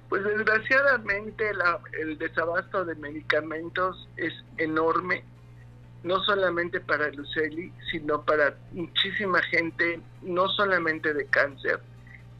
[0.09, 1.43] Pues desgraciadamente
[2.01, 5.23] el desabasto de medicamentos es enorme
[6.03, 11.79] no solamente para Luceli, sino para muchísima gente, no solamente de cáncer.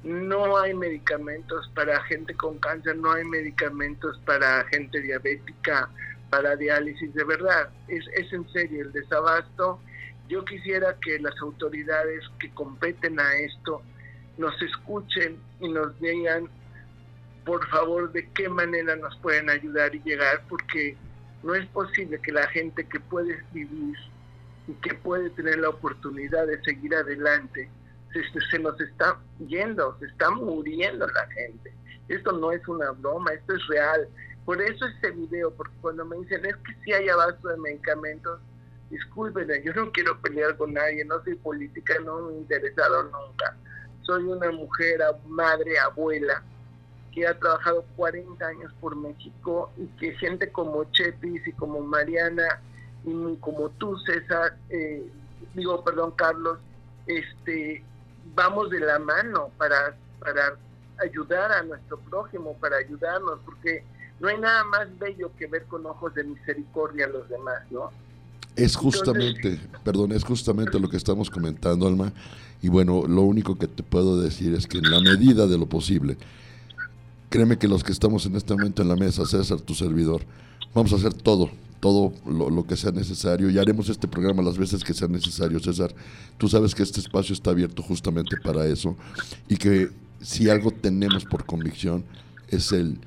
[0.04, 5.90] No hay medicamentos para gente con cáncer, no hay medicamentos para gente diabética,
[6.30, 9.80] para diálisis, de verdad, es, es en serio el desabasto.
[10.28, 13.82] Yo quisiera que las autoridades que competen a esto
[14.38, 16.50] nos escuchen y nos digan,
[17.46, 20.98] por favor, de qué manera nos pueden ayudar y llegar, porque
[21.44, 23.96] no es posible que la gente que puede vivir
[24.68, 27.70] y que puede tener la oportunidad de seguir adelante,
[28.52, 31.74] se, nos está yendo, se está muriendo la gente.
[32.08, 34.08] Esto no es una broma, esto es real.
[34.46, 38.40] Por eso este video, porque cuando me dicen es que si hay abasto de medicamentos,
[38.90, 43.56] discúlpenme, yo no quiero pelear con nadie, no soy política, no me he interesado nunca.
[44.02, 46.44] Soy una mujer, madre, abuela,
[47.14, 52.60] que ha trabajado 40 años por México y que gente como Chepis y como Mariana
[53.06, 55.04] y como tú, César, eh,
[55.54, 56.60] digo, perdón, Carlos,
[57.08, 57.84] este,
[58.36, 60.58] vamos de la mano para, para
[61.00, 63.84] ayudar a nuestro prójimo, para ayudarnos, porque
[64.20, 67.92] no hay nada más bello que ver con ojos de misericordia a los demás, ¿no?
[68.56, 72.14] Es justamente, perdón, es justamente lo que estamos comentando, Alma.
[72.62, 75.66] Y bueno, lo único que te puedo decir es que en la medida de lo
[75.66, 76.18] posible,
[77.34, 80.22] Créeme que los que estamos en este momento en la mesa, César, tu servidor,
[80.76, 81.50] vamos a hacer todo,
[81.84, 85.94] todo lo, que sea necesario y haremos este programa las veces que sea necesario, César.
[86.38, 88.96] Tú sabes que este espacio está abierto justamente para eso
[89.50, 89.90] y que
[90.22, 92.06] si algo tenemos por convicción
[92.48, 93.00] es el,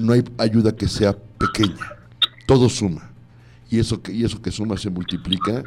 [0.00, 1.86] no hay ayuda que sea pequeña,
[2.48, 3.12] todo suma.
[3.70, 5.62] Y eso que, y eso que suma se multiplica.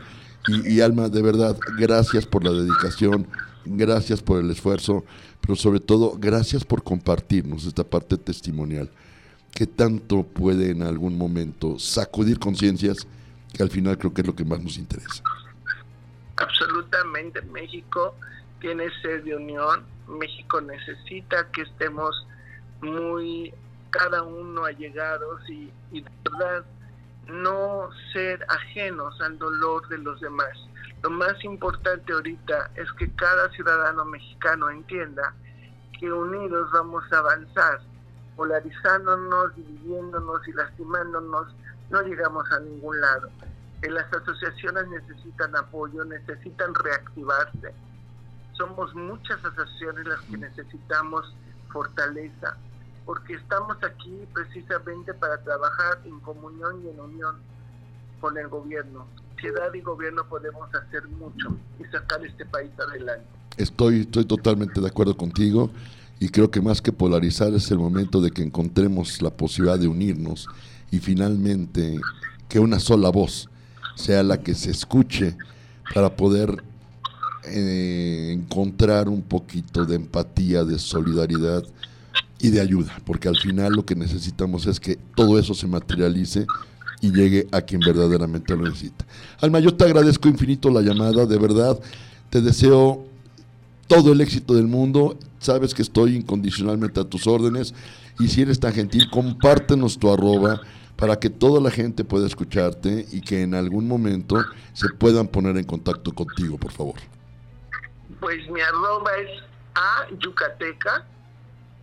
[0.49, 3.25] Y, y Alma, de verdad, gracias por la dedicación,
[3.63, 5.05] gracias por el esfuerzo,
[5.39, 8.91] pero sobre todo gracias por compartirnos esta parte testimonial,
[9.53, 13.07] que tanto puede en algún momento sacudir conciencias,
[13.53, 15.23] que al final creo que es lo que más nos interesa.
[16.38, 18.15] Absolutamente, México
[18.62, 22.25] tiene sed de unión, México necesita que estemos
[22.81, 23.53] muy
[23.89, 26.65] cada uno allegados y, y de verdad
[27.27, 30.57] no ser ajenos al dolor de los demás
[31.01, 35.33] lo más importante ahorita es que cada ciudadano mexicano entienda
[35.97, 37.79] que unidos vamos a avanzar,
[38.39, 41.47] polarizándonos, dividiéndonos y lastimándonos,
[41.89, 43.30] no llegamos a ningún lado.
[43.82, 47.73] las asociaciones necesitan apoyo, necesitan reactivarse.
[48.54, 51.36] Somos muchas asociaciones las que necesitamos
[51.67, 52.56] fortaleza,
[53.06, 57.36] porque estamos aquí precisamente para trabajar en comunión y en unión
[58.21, 63.25] con el gobierno sociedad y gobierno podemos hacer mucho y sacar este país adelante.
[63.58, 65.69] Estoy, estoy totalmente de acuerdo contigo
[66.19, 69.88] y creo que más que polarizar es el momento de que encontremos la posibilidad de
[69.88, 70.47] unirnos
[70.91, 71.99] y finalmente
[72.47, 73.49] que una sola voz
[73.95, 75.38] sea la que se escuche
[75.93, 76.63] para poder
[77.45, 81.63] eh, encontrar un poquito de empatía, de solidaridad
[82.39, 86.45] y de ayuda, porque al final lo que necesitamos es que todo eso se materialice
[87.01, 89.05] y llegue a quien verdaderamente lo necesita.
[89.39, 91.79] Alma, yo te agradezco infinito la llamada, de verdad,
[92.29, 93.05] te deseo
[93.89, 97.73] todo el éxito del mundo, sabes que estoy incondicionalmente a tus órdenes
[98.19, 100.62] y si eres tan gentil, compártenos tu arroba
[100.95, 104.38] para que toda la gente pueda escucharte y que en algún momento
[104.73, 106.95] se puedan poner en contacto contigo, por favor.
[108.19, 111.06] Pues mi arroba es a yucateca,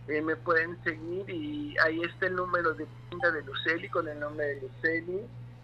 [0.07, 4.17] eh, me pueden seguir y ahí está el número de tienda de Luceli con el
[4.17, 5.19] nombre de Luceli.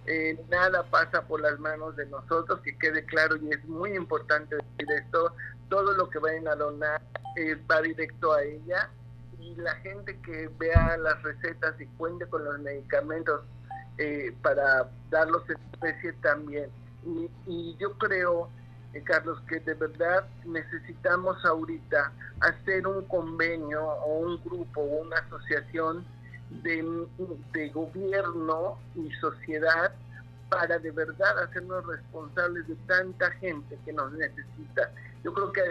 [0.05, 4.57] Eh, nada pasa por las manos de nosotros, que quede claro y es muy importante
[4.57, 5.33] decir esto,
[5.69, 7.01] todo lo que vayan a donar
[7.35, 8.89] eh, va directo a ella
[9.39, 13.41] y la gente que vea las recetas y cuente con los medicamentos
[14.41, 16.67] para darlos especie también.
[17.05, 18.49] Y, y yo creo
[18.93, 25.17] eh, Carlos, que de verdad necesitamos ahorita hacer un convenio o un grupo o una
[25.17, 26.05] asociación
[26.61, 27.07] de,
[27.53, 29.93] de gobierno y sociedad
[30.49, 34.91] para de verdad hacernos responsables de tanta gente que nos necesita.
[35.23, 35.61] Yo creo que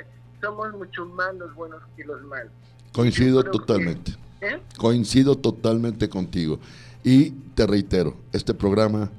[0.40, 2.52] somos mucho más los buenos que los malos.
[2.92, 4.12] Coincido totalmente.
[4.40, 4.60] ¿eh?
[4.76, 6.58] Coincido totalmente contigo.
[7.04, 9.10] Y te reitero, este programa,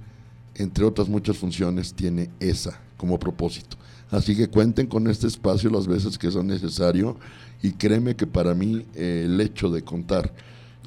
[0.56, 3.78] entre otras muchas funciones, tiene esa como propósito.
[4.12, 7.18] Así que cuenten con este espacio las veces que sea necesario
[7.62, 10.34] y créeme que para mí eh, el hecho de contar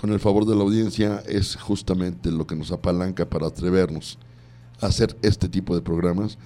[0.00, 4.18] con el favor de la audiencia es justamente lo que nos apalanca para atrevernos
[4.80, 6.38] a hacer este tipo de programas,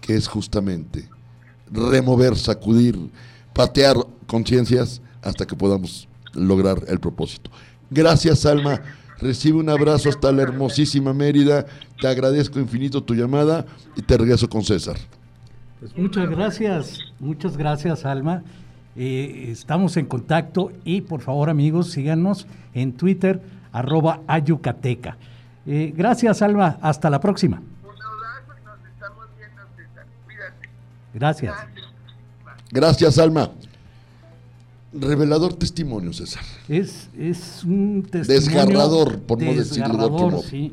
[0.00, 1.08] que es justamente
[1.72, 2.98] remover, sacudir,
[3.52, 7.50] patear conciencias hasta que podamos lograr el propósito.
[7.90, 8.80] Gracias, Alma.
[9.20, 11.66] Recibe un abrazo hasta la hermosísima Mérida.
[12.00, 14.96] Te agradezco infinito tu llamada y te regreso con César.
[15.80, 18.42] Pues muchas gracias, muchas gracias Alma.
[18.96, 23.40] Eh, estamos en contacto y por favor amigos síganos en Twitter
[23.72, 25.16] arroba ayucateca.
[25.66, 27.62] Eh, gracias Alma, hasta la próxima.
[31.14, 31.54] Gracias.
[32.70, 33.50] Gracias Alma.
[34.92, 36.42] Revelador testimonio, César.
[36.68, 38.40] Es, es un testimonio.
[38.40, 40.42] Desgarrador, por no decirlo de otro modo.
[40.42, 40.72] Sí.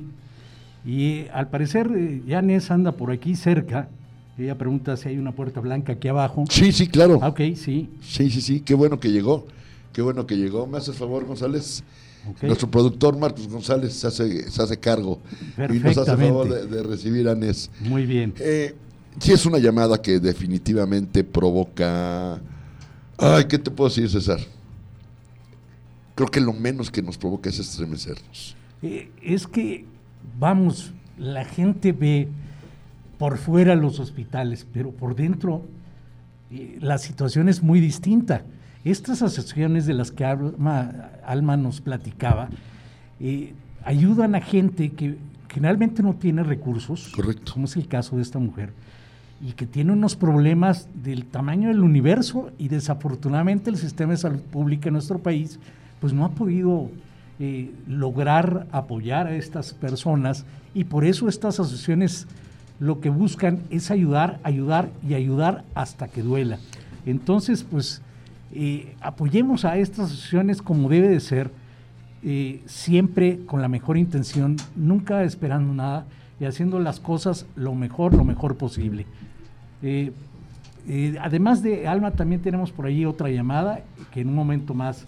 [0.86, 3.90] Y al parecer, eh, ya anda por aquí cerca
[4.38, 6.44] ella pregunta si hay una puerta blanca aquí abajo.
[6.50, 7.20] Sí, sí, claro.
[7.22, 7.90] Ah, ok, sí.
[8.02, 8.60] Sí, sí, sí.
[8.60, 9.48] Qué bueno que llegó.
[9.94, 10.68] Qué bueno que llegó.
[10.68, 11.84] ¿Me haces favor, González?
[12.42, 15.22] Nuestro productor Marcos González se hace, se hace cargo
[15.70, 17.70] y nos hace favor de, recibir a Nes.
[17.82, 18.34] Muy bien.
[18.40, 18.76] Eh,
[19.20, 22.40] sí, es una llamada que definitivamente provoca.
[23.18, 24.40] Ay, ¿qué te puedo decir, César?
[26.16, 28.56] Creo que lo menos que nos provoca es estremecernos.
[28.82, 29.86] Eh, es que,
[30.40, 32.30] vamos, la gente ve
[33.18, 35.64] por fuera los hospitales, pero por dentro
[36.52, 38.44] eh, la situación es muy distinta.
[38.84, 42.50] Estas asociaciones de las que Alma, nos platicaba
[43.20, 45.18] eh, ayudan a gente que
[45.56, 47.54] generalmente no tiene recursos, Correcto.
[47.54, 48.74] como es el caso de esta mujer,
[49.42, 54.42] y que tiene unos problemas del tamaño del universo y desafortunadamente el sistema de salud
[54.42, 55.60] pública en nuestro país
[56.02, 56.90] pues no ha podido
[57.40, 62.28] eh, lograr apoyar a estas personas y por eso estas asociaciones
[62.80, 66.60] lo que buscan es ayudar, ayudar y ayudar hasta que duela.
[67.06, 68.02] Entonces, pues,
[68.54, 71.50] eh, apoyemos a estas asociaciones como debe de ser,
[72.26, 76.06] eh, siempre con la mejor intención, nunca esperando nada
[76.40, 79.06] y haciendo las cosas lo mejor, lo mejor posible.
[79.82, 80.12] Eh,
[81.22, 83.84] además de Alma, también tenemos por ahí otra llamada
[84.14, 85.06] que en un momento más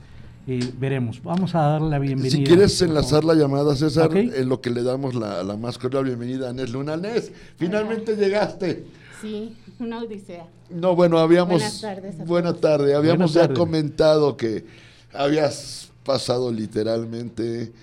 [0.79, 1.21] veremos.
[1.23, 2.37] Vamos a dar la bienvenida.
[2.37, 6.05] Si quieres enlazar la llamada, César, en lo que le damos la, la más cordial
[6.05, 6.95] bienvenida a Nes Luna.
[6.95, 8.85] Nes, finalmente llegaste.
[9.21, 10.45] Sí, una odisea.
[10.69, 11.59] No, bueno, habíamos...
[11.59, 12.17] Buenas tardes.
[12.25, 12.95] Buenas tardes.
[12.95, 14.65] Habíamos ya comentado que
[15.13, 17.73] habías pasado literalmente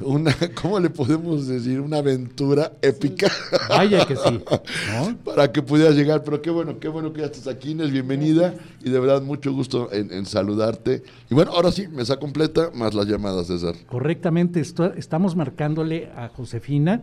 [0.00, 1.80] una, ¿cómo le podemos decir?
[1.80, 3.30] Una aventura épica.
[3.68, 4.40] Vaya que sí.
[5.24, 8.54] Para que pudieras llegar, pero qué bueno, qué bueno que ya estás aquí, Inés, bienvenida
[8.82, 11.02] y de verdad mucho gusto en, saludarte.
[11.30, 13.74] Y bueno, ahora sí, mesa completa más las llamadas, César.
[13.86, 17.00] Correctamente, estamos marcándole a Josefina,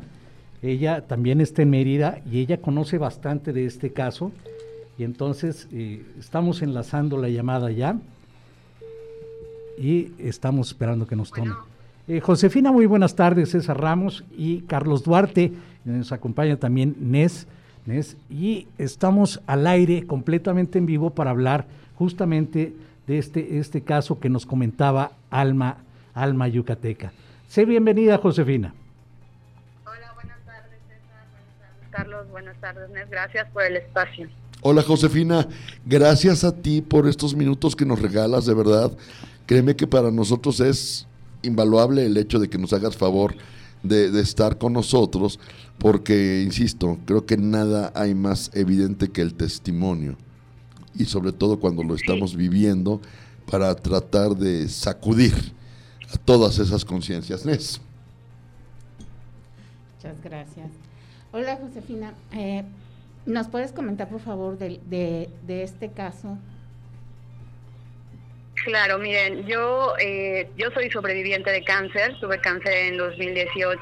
[0.61, 4.31] ella también está en Mérida y ella conoce bastante de este caso
[4.97, 7.99] y entonces eh, estamos enlazando la llamada ya
[9.77, 11.53] y estamos esperando que nos tome.
[12.07, 15.53] Eh, Josefina, muy buenas tardes, César Ramos y Carlos Duarte,
[15.85, 17.47] nos acompaña también Nes,
[17.85, 22.73] Nes, y estamos al aire completamente en vivo para hablar justamente
[23.07, 25.77] de este, este caso que nos comentaba Alma,
[26.13, 27.11] Alma Yucateca.
[27.47, 28.73] Sé bienvenida, Josefina.
[29.85, 34.29] Hola, buenas tardes, César, buenas tardes, Carlos, buenas tardes, Nes, gracias por el espacio.
[34.61, 35.47] Hola, Josefina,
[35.85, 38.91] gracias a ti por estos minutos que nos regalas, de verdad.
[39.45, 41.07] Créeme que para nosotros es
[41.43, 43.35] invaluable el hecho de que nos hagas favor
[43.83, 45.39] de, estar con nosotros,
[45.77, 50.17] porque, insisto, creo que nada hay más evidente que el testimonio,
[50.95, 53.01] y sobre todo cuando lo estamos viviendo,
[53.49, 55.33] para tratar de sacudir
[56.11, 57.45] a todas esas conciencias.
[57.45, 57.79] Nes.
[59.97, 60.71] Muchas gracias.
[61.31, 62.13] Hola, Josefina.
[62.31, 62.63] Eh,
[63.25, 64.79] ¿Nos puedes comentar, por favor, de,
[65.45, 66.37] de, este caso?
[68.65, 73.79] Claro, miren, yo, eh, yo soy sobreviviente de cáncer, tuve cáncer en 2018.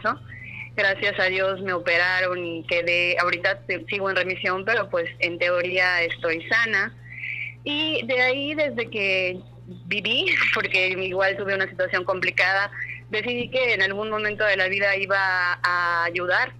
[0.75, 6.01] Gracias a Dios me operaron y quedé, ahorita sigo en remisión, pero pues en teoría
[6.01, 6.93] estoy sana.
[7.63, 9.39] Y de ahí, desde que
[9.85, 12.69] viví, porque igual tuve una situación complicada,
[13.09, 16.51] decidí que en algún momento de la vida iba a ayudar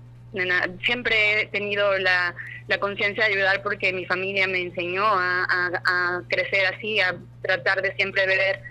[0.86, 2.36] siempre he tenido la,
[2.80, 8.26] conciencia de ayudar porque mi familia me enseñó a, crecer así, a tratar de siempre
[8.26, 8.62] ver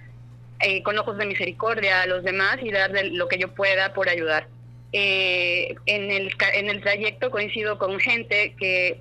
[0.61, 4.09] eh, con ojos de misericordia a los demás y dar lo que yo pueda por
[4.09, 4.49] ayudar.
[4.93, 9.01] Eh, en, el, en el trayecto coincido con gente que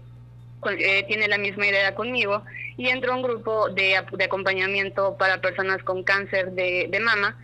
[0.78, 2.44] eh, tiene la misma idea conmigo
[2.78, 7.38] y entro a un grupo de, acompañamiento para personas con cáncer de, mama,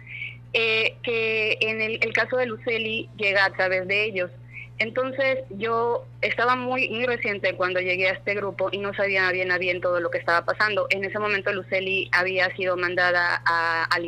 [0.53, 4.31] que en el, el caso de Luceli llega a través de ellos.
[4.79, 9.51] Entonces yo estaba muy, muy reciente cuando llegué a este grupo y no sabía bien
[9.51, 10.85] a bien todo lo que estaba pasando.
[10.91, 14.05] En ese momento Luceli había sido mandada a, al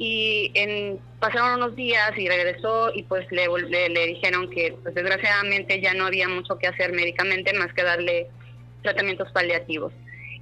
[0.00, 3.48] y en, pasaron unos días y regresó y pues le,
[3.88, 8.28] le, dijeron que pues, desgraciadamente ya no había mucho que hacer médicamente más que darle
[8.82, 9.92] tratamientos paliativos.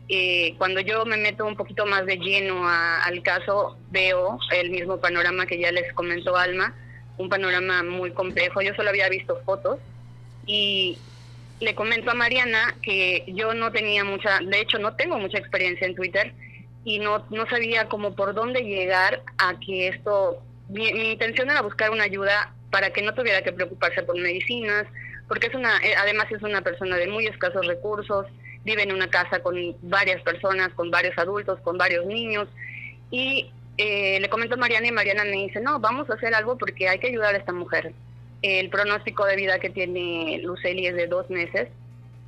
[0.08, 5.00] Y cuando yo me meto un poquito más de lleno al caso, veo el mismo
[5.00, 6.74] panorama que ya les comentó Alma
[7.18, 8.62] un panorama muy complejo.
[8.62, 9.78] Yo solo había visto fotos
[10.46, 10.98] y
[11.60, 15.86] le comento a Mariana que yo no tenía mucha, de hecho no tengo mucha experiencia
[15.86, 16.32] en Twitter
[16.84, 21.90] y no, no sabía cómo por dónde llegar a que esto, mi, intención era buscar
[21.90, 24.86] una ayuda para que no tuviera que preocuparse por medicinas,
[25.26, 28.26] porque es una, eh, además es una persona de muy escasos recursos,
[28.64, 32.48] vive en una casa con varias personas, con varios adultos, con varios niños
[33.10, 36.56] y eh, le comento a Mariana y Mariana me dice, no, vamos a hacer algo
[36.56, 37.92] porque hay que ayudar a esta mujer.
[38.42, 41.68] El pronóstico de vida que tiene Luceli es de dos meses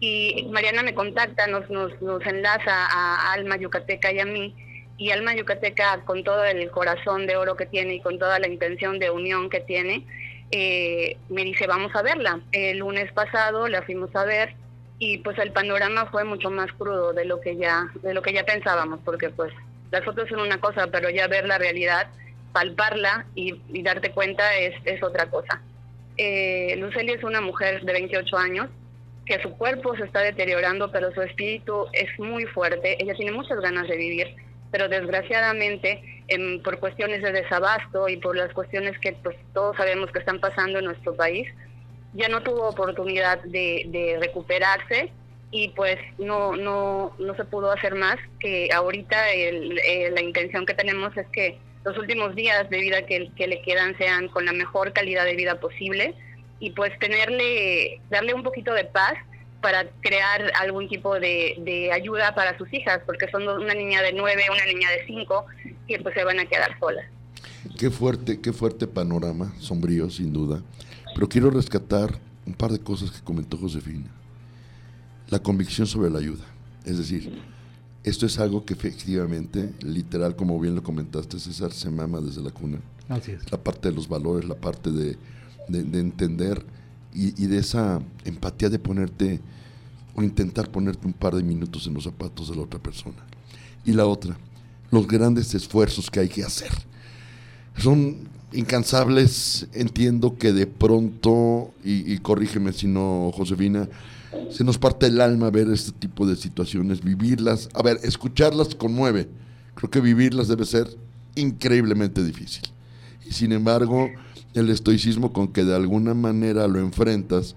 [0.01, 4.55] y Mariana me contacta, nos, nos, nos enlaza a Alma Yucateca y a mí
[4.99, 8.49] y Alma Yucateca con todo el corazón de oro que tiene y con toda la
[8.49, 10.05] intención de unión que tiene,
[10.51, 12.41] eh, me dice vamos a verla.
[12.53, 14.55] El lunes pasado la fuimos a ver
[14.99, 18.33] y pues el panorama fue mucho más crudo de lo que ya de lo que
[18.33, 19.53] ya pensábamos porque pues
[19.91, 22.09] las fotos son una cosa, pero ya ver la realidad,
[22.53, 25.63] palparla y, darte cuenta es, es otra cosa.
[26.17, 28.69] Eh, Luceli es una mujer de 28 años
[29.25, 32.97] que su cuerpo se está deteriorando, pero su espíritu es muy fuerte.
[33.03, 34.35] Ella tiene muchas ganas de vivir,
[34.71, 36.03] pero desgraciadamente
[36.63, 40.79] por cuestiones de desabasto y por las cuestiones que pues, todos sabemos que están pasando
[40.79, 41.49] en nuestro país,
[42.15, 45.13] ya no tuvo oportunidad de recuperarse
[45.51, 49.17] y pues no, no, no se pudo hacer más, que ahorita
[50.13, 53.97] la intención que tenemos es que los últimos días de vida que, que, le quedan
[53.97, 56.15] sean con la mejor calidad de vida posible
[56.61, 59.15] y pues tenerle, darle un poquito de paz
[59.63, 64.13] para crear algún tipo de, de ayuda para sus hijas, porque son una niña de
[64.13, 65.47] nueve, una niña de cinco,
[65.87, 67.07] que pues se van a quedar solas.
[67.79, 70.63] Qué fuerte, qué fuerte panorama, sombrío sin duda,
[71.15, 72.11] pero quiero rescatar
[72.47, 74.11] un par de cosas que comentó Josefina
[75.31, 76.45] la convicción sobre la ayuda.
[76.85, 77.31] Es decir,
[78.05, 82.51] esto es algo que efectivamente, literal, como bien lo comentaste, César, se mama desde la
[82.51, 82.79] cuna.
[83.09, 83.51] Así es.
[83.51, 85.19] La parte de los valores, la parte de,
[85.69, 86.65] entender
[87.13, 89.41] y, de esa empatía de ponerte
[90.15, 93.19] o intentar ponerte un par de minutos en los zapatos de la otra persona.
[93.85, 94.37] Y la otra,
[94.91, 96.71] los grandes esfuerzos que hay que hacer.
[97.77, 103.89] Son incansables, entiendo que de pronto, y, y corrígeme si no, Josefina,
[104.51, 107.69] se nos parte el alma ver este tipo de situaciones, vivirlas.
[107.75, 109.29] A ver, escucharlas conmueve.
[109.75, 110.89] Creo que vivirlas debe ser
[111.35, 112.65] increíblemente difícil.
[113.27, 114.09] Y sin embargo,
[114.55, 117.55] el estoicismo con que de alguna manera lo enfrentas,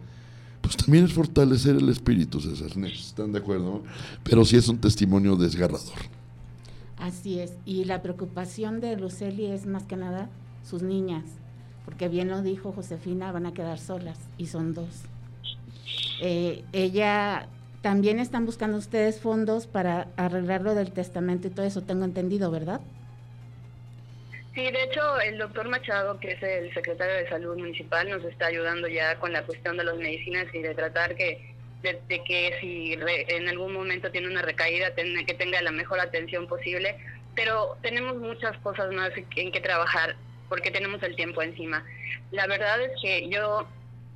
[0.62, 2.72] pues también es fortalecer el espíritu, César.
[2.86, 3.84] ¿Están de acuerdo?
[4.24, 5.98] Pero sí es un testimonio desgarrador.
[6.98, 7.54] Así es.
[7.66, 10.30] Y la preocupación de Luceli es más que nada
[10.64, 11.26] sus niñas,
[11.84, 15.11] porque bien lo dijo Josefina, van a quedar solas y son dos.
[16.22, 17.48] Eh, ella
[17.82, 22.52] también están buscando ustedes fondos para arreglar lo del testamento y todo eso, tengo entendido,
[22.52, 22.82] ¿verdad?
[24.54, 28.48] Sí, de hecho, el doctor Machado, que es el secretario de Salud Municipal, nos está
[28.48, 31.52] ayudando ya con la cuestión de las medicinas y de tratar que
[31.82, 36.48] de, que si en algún momento tiene una recaída, ten, que tenga la mejor atención
[36.48, 36.96] posible.
[37.36, 40.16] Pero tenemos muchas cosas más en que trabajar.
[40.50, 41.82] porque tenemos el tiempo encima.
[42.32, 43.66] La verdad es que yo,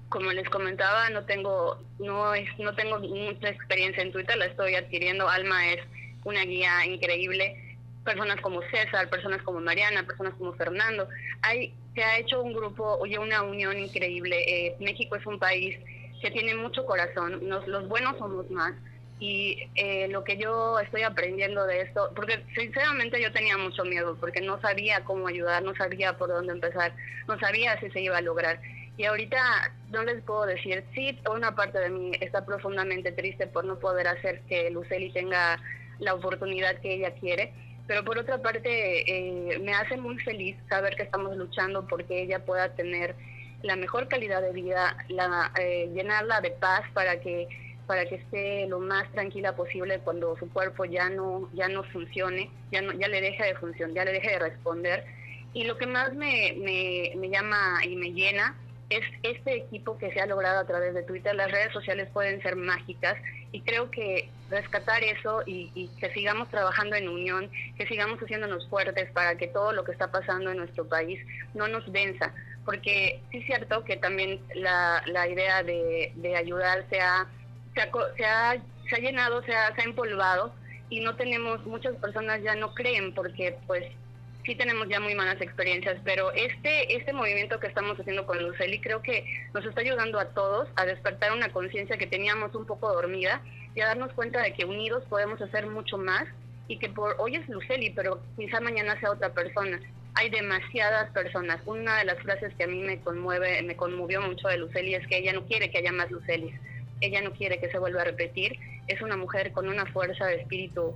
[0.09, 4.75] como les comentaba, no tengo, no es, no tengo mucha experiencia en Twitter, la estoy
[4.75, 5.27] adquiriendo.
[5.27, 5.81] Alma es
[6.23, 7.61] una guía increíble.
[8.03, 11.07] Personas como César, personas como Mariana, personas como Fernando.
[11.41, 14.37] Hay, se ha hecho un grupo, oye, una unión increíble.
[14.47, 15.75] Eh, México es un país
[16.21, 17.47] que tiene mucho corazón.
[17.47, 18.73] Nos, los buenos somos más
[19.19, 24.17] y eh, lo que yo estoy aprendiendo de esto, porque sinceramente yo tenía mucho miedo,
[24.19, 26.93] porque no sabía cómo ayudar, no sabía por dónde empezar,
[27.27, 28.59] no sabía si se iba a lograr.
[28.97, 33.63] Y ahorita no les puedo decir, sí, una parte de mí está profundamente triste por
[33.63, 35.57] no poder hacer que Luceli tenga
[35.99, 37.53] la oportunidad que ella quiere,
[37.87, 42.43] pero por otra parte eh, me hace muy feliz saber que estamos luchando porque ella
[42.43, 43.15] pueda tener
[43.61, 47.47] la mejor calidad de vida, la, eh, llenarla de paz para que
[47.87, 52.49] para que esté lo más tranquila posible cuando su cuerpo ya no ya no funcione,
[52.71, 55.05] ya no ya le deje de funcionar, ya le deje de responder.
[55.53, 58.55] Y lo que más me, me, me llama y me llena
[58.89, 61.35] es este equipo que se ha logrado a través de Twitter.
[61.35, 63.17] Las redes sociales pueden ser mágicas
[63.51, 69.09] y creo que rescatar eso y, que sigamos trabajando en unión, que sigamos haciéndonos fuertes
[69.11, 71.19] para que todo lo que está pasando en nuestro país
[71.53, 72.33] no nos venza.
[72.63, 77.27] Porque sí es cierto que también la, la idea de, de ayudar sea
[77.75, 78.57] se ha,
[78.87, 80.53] se ha, llenado, se ha, se ha empolvado
[80.89, 83.85] y no tenemos, muchas personas ya no creen porque pues
[84.45, 88.79] sí tenemos ya muy malas experiencias, pero este, este movimiento que estamos haciendo con Luceli
[88.79, 92.93] creo que nos está ayudando a todos a despertar una conciencia que teníamos un poco
[92.93, 93.41] dormida
[93.73, 96.25] y a darnos cuenta de que unidos podemos hacer mucho más
[96.67, 99.79] y que por hoy es Luceli, pero quizá mañana sea otra persona.
[100.15, 101.59] Hay demasiadas personas.
[101.65, 105.05] Una de las frases que a mí me conmueve, me conmovió mucho de Luceli es
[105.07, 106.55] que ella no quiere que haya más Lucelis
[107.01, 108.57] ella no quiere que se vuelva a repetir.
[108.87, 110.93] Es una mujer con una fuerza de espíritu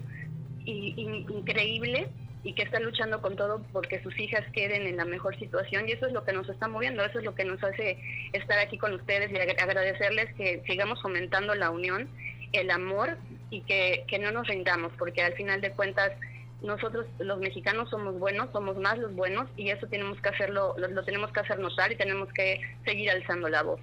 [0.66, 2.10] increíble
[2.44, 5.92] y que está luchando con todo porque sus hijas queden en la mejor situación y
[5.92, 7.98] eso es lo que nos está moviendo, eso es lo que nos hace
[8.34, 12.08] estar aquí con ustedes y agradecerles que sigamos fomentando la unión,
[12.54, 13.18] el amor
[13.50, 16.12] y que, que no nos rindamos porque al final de cuentas
[16.62, 21.04] nosotros los mexicanos somos buenos, somos más los buenos y eso tenemos que hacerlo, lo,
[21.04, 23.80] tenemos que hacer notar y tenemos que seguir alzando la voz.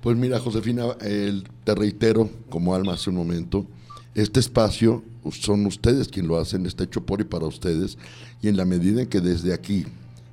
[0.00, 3.66] Pues mira, Josefina, te reitero, como Alma hace un momento,
[4.14, 7.98] este espacio son ustedes quienes lo hacen, está hecho por y para ustedes,
[8.42, 9.84] y en la medida en que desde aquí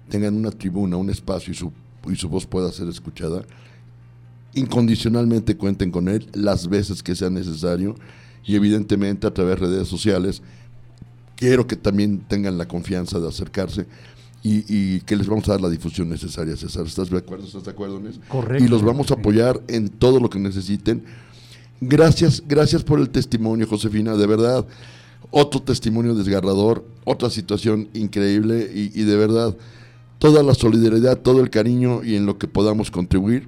[0.10, 1.72] tengan una tribuna, un espacio y su,
[2.10, 3.44] y su voz pueda ser escuchada,
[4.54, 7.96] incondicionalmente cuenten con él las veces que sea necesario
[8.46, 10.42] y evidentemente a través de redes sociales
[11.36, 13.86] quiero que también tengan la confianza de acercarse
[14.44, 16.86] y, que les vamos a dar la difusión necesaria, César.
[16.86, 17.46] ¿Estás de acuerdo?
[17.46, 18.18] ¿Estás de acuerdo, Nes?
[18.30, 18.64] Correcto.
[18.64, 21.04] Y los vamos a apoyar en todo lo que necesiten.
[21.80, 24.66] Gracias, gracias por el testimonio, Josefina, de verdad.
[25.30, 29.56] Otro testimonio desgarrador, otra situación increíble y, de verdad,
[30.20, 33.48] toda la solidaridad, todo el cariño y en lo que podamos contribuir,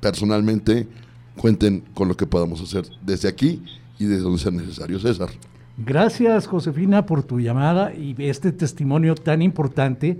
[0.00, 0.88] personalmente,
[1.36, 3.62] cuenten con lo que podamos hacer desde aquí
[3.98, 4.98] y desde donde sea necesario.
[4.98, 5.28] César.
[5.76, 10.18] Gracias, Josefina, por tu llamada y este testimonio tan importante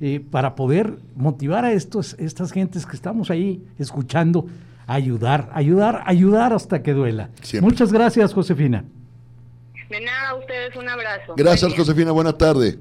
[0.00, 4.46] eh, para poder motivar a estos, estas gentes que estamos ahí escuchando,
[4.86, 7.30] ayudar, ayudar, ayudar hasta que duela.
[7.60, 8.84] Muchas gracias, Josefina.
[9.88, 11.34] De nada, a ustedes un abrazo.
[11.36, 12.10] Gracias, Josefina.
[12.10, 12.78] Buena tarde.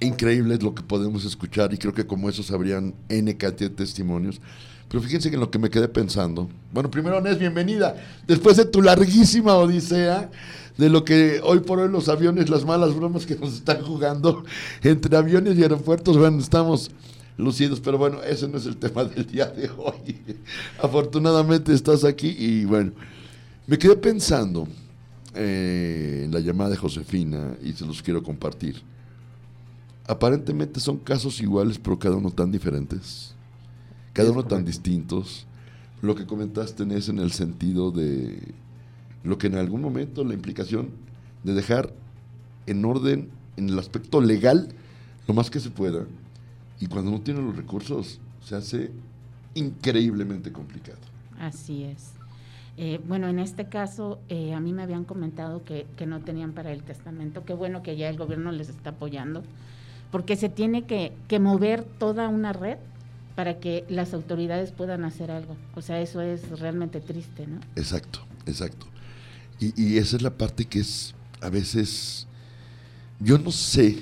[0.00, 3.76] Increíble es lo que podemos escuchar y creo que como eso habrían N cantidad de
[3.76, 4.40] testimonios.
[4.88, 6.48] Pero fíjense que en lo que me quedé pensando.
[6.72, 7.96] Bueno, primero, Nes, bienvenida.
[8.26, 10.30] Después de tu larguísima odisea,
[10.76, 14.44] de lo que hoy por hoy los aviones, las malas bromas que nos están jugando
[14.82, 16.90] entre aviones y aeropuertos, bueno, estamos
[17.36, 20.36] lucidos, pero bueno, ese no es el tema del día de hoy.
[20.82, 22.92] Afortunadamente estás aquí y bueno,
[23.66, 24.66] me quedé pensando
[25.34, 28.82] eh, en la llamada de Josefina y se los quiero compartir.
[30.06, 33.36] Aparentemente son casos iguales, pero cada uno tan diferentes
[34.16, 35.46] cada uno tan distintos.
[36.00, 38.54] Lo que comentaste es en el sentido de
[39.22, 40.88] lo que en algún momento la implicación
[41.44, 41.92] de dejar
[42.64, 43.28] en orden,
[43.58, 44.68] en el aspecto legal,
[45.28, 46.06] lo más que se pueda.
[46.80, 48.90] Y cuando no tienen los recursos, se hace
[49.54, 50.98] increíblemente complicado.
[51.38, 52.12] Así es.
[52.76, 56.52] Eh, bueno, en este caso, eh, a mí me habían comentado que, que, no tenían
[56.52, 57.44] para el testamento.
[57.44, 59.42] Qué bueno que ya el gobierno les está apoyando,
[60.10, 62.76] porque se tiene que, que mover toda una red
[63.36, 65.56] para que las autoridades puedan hacer algo.
[65.74, 67.60] O sea, eso es realmente triste, ¿no?
[67.76, 68.86] Exacto, exacto.
[69.58, 72.26] Y, esa es la parte que es a veces,
[73.20, 73.98] yo no sé,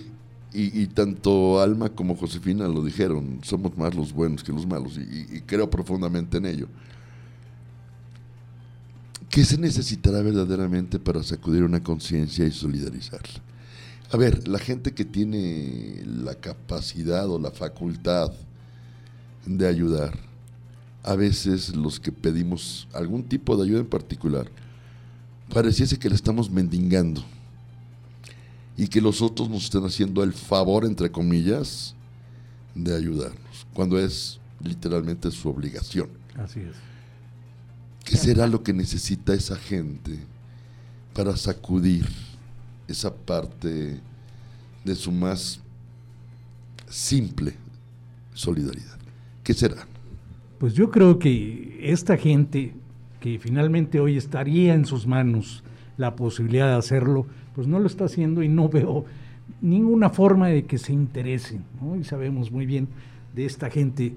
[0.56, 5.40] y, tanto Alma como Josefina lo dijeron, somos más los buenos que los malos, y,
[5.40, 6.68] creo profundamente en ello.
[9.28, 13.42] ¿Qué se necesitará verdaderamente para sacudir una conciencia y solidarizarla?
[14.12, 18.32] A ver, la gente que tiene la capacidad o la facultad
[19.44, 20.16] de ayudar,
[21.02, 24.48] a veces los que pedimos algún tipo de ayuda en particular,
[25.52, 27.24] pareciese que le estamos mendigando
[28.76, 31.94] y que los otros nos están haciendo el favor, entre comillas,
[32.74, 36.08] de ayudarnos, cuando es literalmente su obligación.
[36.36, 36.74] Así es.
[38.04, 40.18] ¿Qué será lo que necesita esa gente
[41.14, 42.06] para sacudir
[42.88, 44.00] esa parte
[44.84, 45.60] de su más
[46.88, 47.54] simple
[48.34, 48.98] solidaridad?
[49.42, 49.86] ¿Qué será?
[50.58, 52.74] Pues yo creo que esta gente
[53.20, 55.62] que finalmente hoy estaría en sus manos
[55.96, 59.04] la posibilidad de hacerlo, pues no lo está haciendo y no veo
[59.60, 61.64] ninguna forma de que se interesen.
[61.80, 61.96] ¿no?
[61.96, 62.88] Y sabemos muy bien
[63.34, 64.14] de esta gente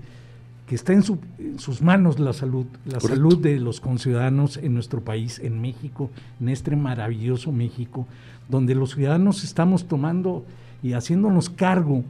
[0.67, 5.39] que está en, sus manos la salud, la salud de los conciudadanos en nuestro país,
[5.39, 6.09] en México,
[6.41, 8.05] en este maravilloso México,
[8.49, 10.45] donde los ciudadanos estamos tomando
[10.83, 12.03] y haciéndonos cargo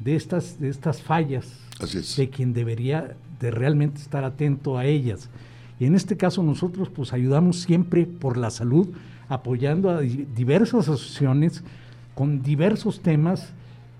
[0.00, 1.58] de estas, de estas fallas
[2.16, 5.30] de quien debería de realmente estar atento a ellas.
[5.80, 8.88] Y en este caso nosotros pues ayudamos siempre por la salud,
[9.28, 11.62] apoyando a diversas asociaciones
[12.14, 13.52] con diversos temas.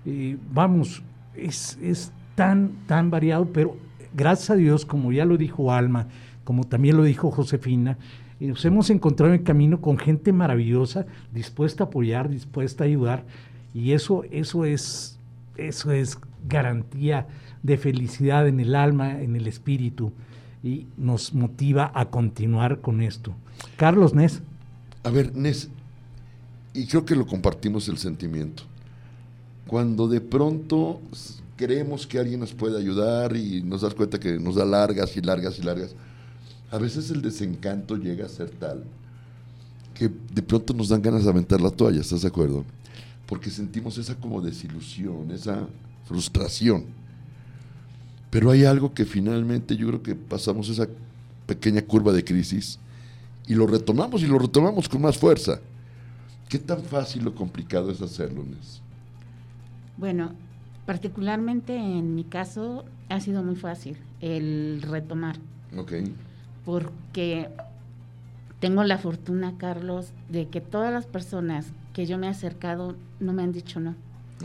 [0.05, 1.01] Eh, vamos,
[1.35, 3.77] es, es tan, tan variado, pero
[4.13, 6.07] gracias a Dios, como ya lo dijo Alma,
[6.43, 7.97] como también lo dijo Josefina,
[8.39, 12.87] eh, nos hemos encontrado en el camino con gente maravillosa, dispuesta a apoyar, dispuesta a
[12.87, 13.25] ayudar,
[13.73, 15.19] y eso, eso es,
[15.57, 17.27] eso es garantía
[17.63, 20.11] de felicidad en el alma, en el espíritu,
[20.63, 23.33] y nos motiva a continuar con esto.
[23.77, 24.43] Carlos Nes.
[25.03, 25.69] A ver, Nes,
[26.73, 28.63] y creo que lo compartimos el sentimiento.
[29.67, 31.01] Cuando de pronto
[31.55, 35.21] creemos que alguien nos puede ayudar y nos das cuenta que nos da largas y
[35.21, 35.95] largas y largas,
[36.71, 38.83] a veces el desencanto llega a ser tal
[39.93, 42.65] que de pronto nos dan ganas de aventar la toalla, ¿estás de acuerdo?
[43.27, 45.67] Porque sentimos esa como desilusión, esa
[46.05, 46.85] frustración.
[48.29, 50.87] Pero hay algo que finalmente yo creo que pasamos esa
[51.45, 52.79] pequeña curva de crisis
[53.47, 55.59] y lo retomamos y lo retomamos con más fuerza.
[56.49, 58.81] ¿Qué tan fácil o complicado es hacerlo, Nes?
[59.97, 60.31] Bueno,
[60.85, 65.37] particularmente en mi caso ha sido muy fácil el retomar.
[65.77, 65.93] Ok.
[66.65, 67.49] Porque
[68.59, 73.33] tengo la fortuna, Carlos, de que todas las personas que yo me he acercado no
[73.33, 73.95] me han dicho no.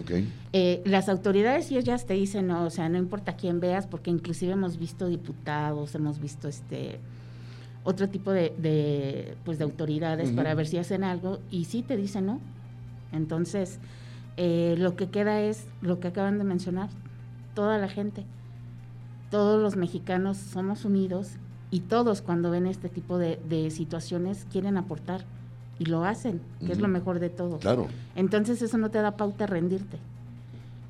[0.00, 0.32] Okay.
[0.52, 4.10] Eh, las autoridades y ellas te dicen no, o sea, no importa quién veas, porque
[4.10, 7.00] inclusive hemos visto diputados, hemos visto este
[7.88, 12.26] otro tipo de, pues de autoridades para ver si hacen algo y sí te dicen
[12.26, 12.38] no.
[13.12, 13.78] Entonces,
[14.36, 16.90] eh, lo que queda es lo que acaban de mencionar,
[17.54, 18.26] toda la gente,
[19.30, 21.30] todos los mexicanos somos unidos
[21.70, 25.24] y todos cuando ven este tipo de, situaciones quieren aportar
[25.78, 27.56] y lo hacen, que es lo mejor de todo.
[27.58, 27.86] Claro.
[28.16, 29.96] Entonces eso no te da pauta a rendirte.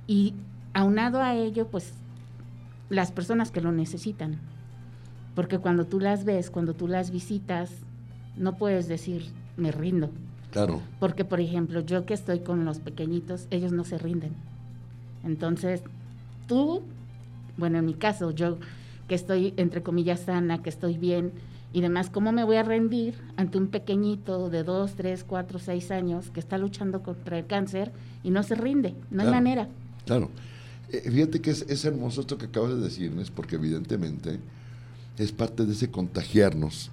[0.09, 0.35] Y
[0.75, 1.93] aunado a ello, pues
[2.89, 4.41] las personas que lo necesitan,
[5.39, 7.70] porque cuando tú las ves, cuando tú las visitas,
[8.36, 9.26] no puedes decir,
[9.57, 10.11] me rindo.
[10.51, 10.82] Claro.
[10.99, 14.32] Porque, por ejemplo, yo que estoy con los pequeñitos, ellos no se rinden.
[15.22, 15.82] Entonces,
[16.49, 16.82] tú,
[17.57, 18.59] bueno, en mi caso, yo
[19.07, 21.30] que estoy, entre comillas, sana, que estoy bien
[21.72, 25.93] y demás, ¿cómo me voy a rendir ante un pequeñito de dos, tres, cuatro, seis
[25.93, 27.93] años que está luchando contra el cáncer
[28.24, 28.97] y no se rinde?
[29.12, 29.68] No hay manera.
[30.05, 30.30] Claro.
[30.91, 34.41] Eh, fíjate que es, es hermoso esto que acabas de decirnos, porque evidentemente
[35.19, 36.91] es parte de ese contagiarnos,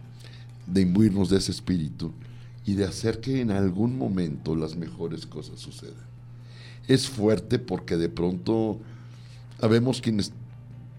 [0.65, 2.11] de imbuirnos de ese espíritu
[2.65, 5.93] y de hacer que en algún momento las mejores cosas sucedan.
[6.88, 8.80] Es fuerte porque de pronto
[9.59, 10.32] sabemos quienes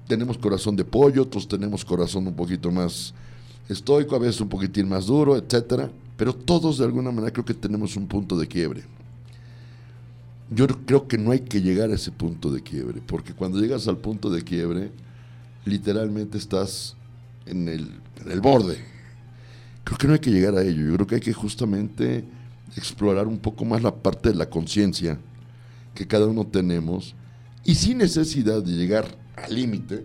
[0.06, 3.12] tenemos corazón de pollo, otros tenemos corazón un poquito más
[3.68, 7.54] estoico, a veces un poquitín más duro, etcétera, pero todos de alguna manera creo que
[7.54, 8.84] tenemos un punto de quiebre.
[10.48, 13.88] Yo creo que no hay que llegar a ese punto de quiebre, porque cuando llegas
[13.88, 14.92] al punto de quiebre,
[15.64, 16.96] literalmente estás
[17.46, 18.78] en el, borde.
[19.84, 20.86] Creo que no hay que llegar a ello.
[20.86, 22.24] Yo creo que hay que justamente
[22.76, 25.18] explorar un poco más la parte de la conciencia
[25.94, 27.14] que cada uno tenemos
[27.64, 30.04] y sin necesidad de llegar al límite,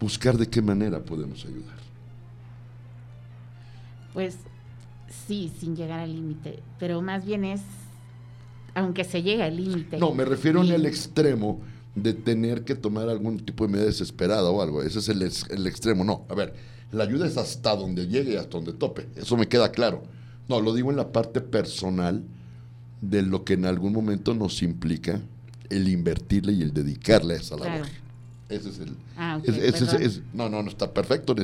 [0.00, 1.76] buscar de qué manera podemos ayudar.
[4.12, 4.36] Pues
[5.26, 7.60] sí, sin llegar al límite, pero más bien es,
[8.74, 9.98] aunque se llegue al límite.
[9.98, 11.60] No, me refiero en el extremo
[11.94, 14.82] de tener que tomar algún tipo de medida desesperada o algo.
[14.82, 16.04] Ese es el, el, extremo.
[16.04, 16.54] No, a ver,
[16.90, 19.08] la ayuda es hasta donde llegue y hasta donde tope.
[19.16, 20.02] Eso me queda claro.
[20.48, 22.22] No, lo digo en la parte personal
[23.00, 25.20] de lo que en algún momento nos implica
[25.68, 27.86] el invertirle y el dedicarle a esa labor.
[28.48, 28.94] Ese es el.
[29.16, 29.40] Ah,
[30.34, 31.34] no, no, no está perfecto.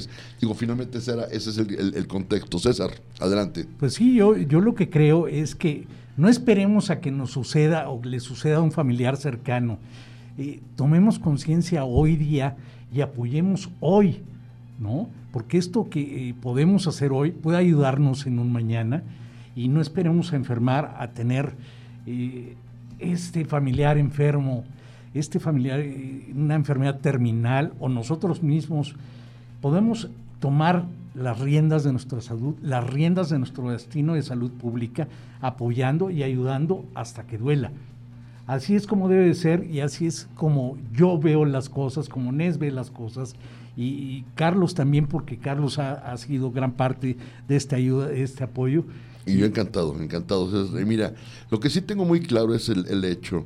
[0.40, 2.58] digo, finalmente ese, ese es el, el, contexto.
[2.58, 3.66] César, adelante.
[3.78, 5.86] Pues sí, yo, yo lo que creo es que
[6.18, 9.78] No esperemos a que nos suceda o le suceda a un familiar cercano.
[10.38, 12.56] Eh, tomemos conciencia hoy día
[12.94, 14.22] y apoyemos hoy,
[14.78, 15.08] ¿no?
[15.32, 19.02] Porque esto que eh, podemos hacer hoy puede ayudarnos en un mañana
[19.56, 21.54] y no esperemos a enfermar, a tener
[22.06, 22.54] eh,
[23.00, 24.62] este familiar enfermo,
[25.12, 25.82] este familiar,
[26.32, 28.94] una enfermedad terminal o nosotros mismos
[29.60, 30.08] podemos
[30.38, 30.84] tomar
[31.16, 35.08] las riendas de nuestra salud, las riendas de nuestro destino de salud pública,
[35.40, 37.72] apoyando y ayudando hasta que duela.
[38.48, 42.32] Así es como debe de ser y así es como yo veo las cosas, como
[42.32, 43.36] Nes ve las cosas
[43.76, 48.84] y, Carlos también, porque Carlos ha, sido gran parte de esta ayuda, de este apoyo.
[49.26, 50.48] Y yo encantado, encantado.
[50.84, 51.14] mira,
[51.50, 53.44] lo que sí tengo muy claro es el, el hecho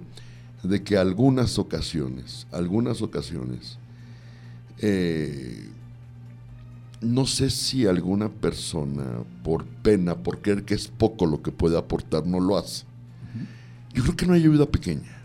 [0.62, 3.78] de que algunas ocasiones, algunas ocasiones,
[4.78, 5.68] eh,
[7.00, 9.04] no sé si alguna persona,
[9.42, 12.84] por pena, por creer que es poco lo que puede aportar, no lo hace.
[13.94, 15.22] Yo creo que no hay ayuda pequeña.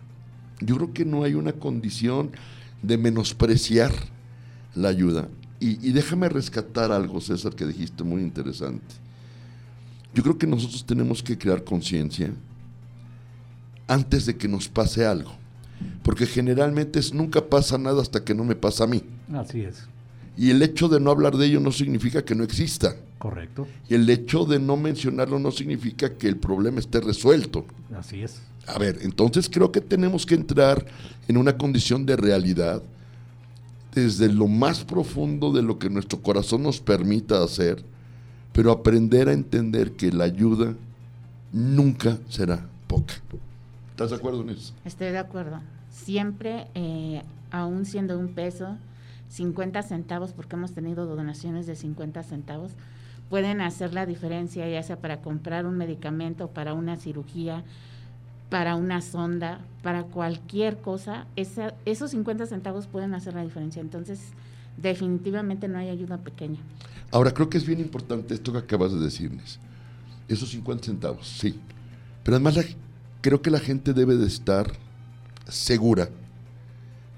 [0.59, 2.31] Yo creo que no hay una condición
[2.81, 3.91] de menospreciar
[4.75, 5.29] la ayuda.
[5.59, 8.95] Y, y, déjame rescatar algo, César, que dijiste muy interesante.
[10.13, 12.31] Yo creo que nosotros tenemos que crear conciencia
[13.87, 15.31] antes de que nos pase algo.
[16.03, 19.03] Porque generalmente es nunca pasa nada hasta que no me pasa a mí.
[19.33, 19.87] Así es.
[20.35, 22.95] Y el hecho de no hablar de ello no significa que no exista.
[23.17, 23.67] Correcto.
[23.89, 27.65] Y el hecho de no mencionarlo no significa que el problema esté resuelto.
[27.95, 28.41] Así es.
[28.67, 30.85] A ver, entonces creo que tenemos que entrar
[31.27, 32.83] en una condición de realidad
[33.95, 37.83] desde lo más profundo de lo que nuestro corazón nos permita hacer,
[38.51, 40.75] pero aprender a entender que la ayuda
[41.51, 43.15] nunca será poca.
[43.91, 44.73] ¿Estás de acuerdo en eso?
[44.85, 45.61] Estoy de acuerdo.
[45.89, 48.77] Siempre, eh, aún siendo un peso,
[49.29, 52.73] 50 centavos, porque hemos tenido donaciones de 50 centavos,
[53.29, 57.63] pueden hacer la diferencia, ya sea para comprar un medicamento, para una cirugía,
[58.49, 63.81] para una sonda, para cualquier cosa, esos 50 centavos pueden hacer la diferencia.
[63.81, 64.19] Entonces,
[64.77, 66.59] definitivamente no hay ayuda pequeña.
[67.11, 69.59] Ahora, creo que es bien importante esto que acabas de decirles.
[70.27, 71.59] Esos 50 centavos, sí.
[72.23, 72.59] Pero además
[73.21, 74.71] creo que la gente debe de estar
[75.47, 76.09] segura,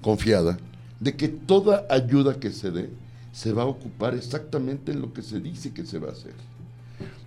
[0.00, 0.58] confiada,
[1.00, 2.90] de que toda ayuda que se dé
[3.32, 6.34] se va a ocupar exactamente en lo que se dice que se va a hacer.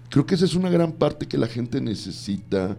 [0.09, 2.77] Creo que esa es una gran parte que la gente necesita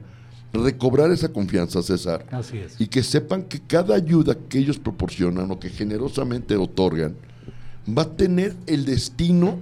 [0.55, 2.27] recobrar esa confianza, César.
[2.31, 2.81] Así es.
[2.81, 7.17] Y que sepan que cada ayuda que ellos proporcionan o que generosamente otorgan
[7.87, 9.59] va a tener el destino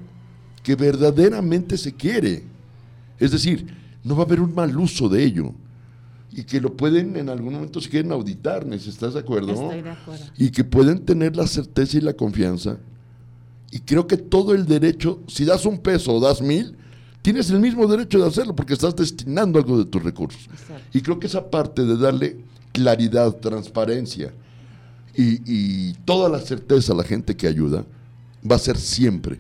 [0.63, 2.45] que verdaderamente se quiere.
[3.19, 3.67] Es decir,
[4.05, 5.55] no va a haber un mal uso de ello
[6.31, 9.53] y que lo pueden en algún momento si quieren auditar, ¿estás de acuerdo?
[9.53, 10.25] Estoy de acuerdo.
[10.39, 12.79] Y que pueden tener la certeza y la confianza.
[13.71, 16.77] Y creo que todo el derecho, si das un peso o das mil,
[17.23, 20.49] tienes el mismo derecho de hacerlo porque estás destinando algo de tus recursos.
[20.93, 22.37] Y creo que esa parte de darle
[22.73, 24.33] claridad, transparencia
[25.15, 27.85] y, y toda la certeza a la gente que ayuda
[28.49, 29.39] va a ser siempre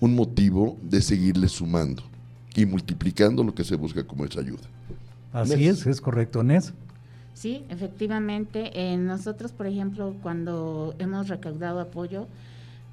[0.00, 2.02] un motivo de seguirle sumando
[2.56, 4.62] y multiplicando lo que se busca como esa ayuda.
[5.32, 6.72] Así es, es correcto, Nes.
[7.34, 8.70] Sí, efectivamente.
[8.74, 12.26] Eh, nosotros, por ejemplo, cuando hemos recaudado apoyo,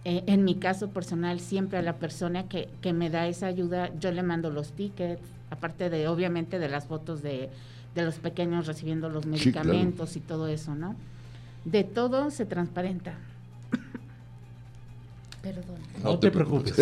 [0.06, 3.92] eh, en mi caso personal, siempre a la persona que, que, me da esa ayuda,
[4.00, 7.50] yo le mando los tickets, aparte de, obviamente, de las fotos de,
[7.96, 10.96] de los pequeños recibiendo los medicamentos y todo eso, ¿no?
[11.66, 13.18] De todo se transparenta.
[15.42, 15.80] Perdón.
[16.02, 16.76] No, te, preocupes.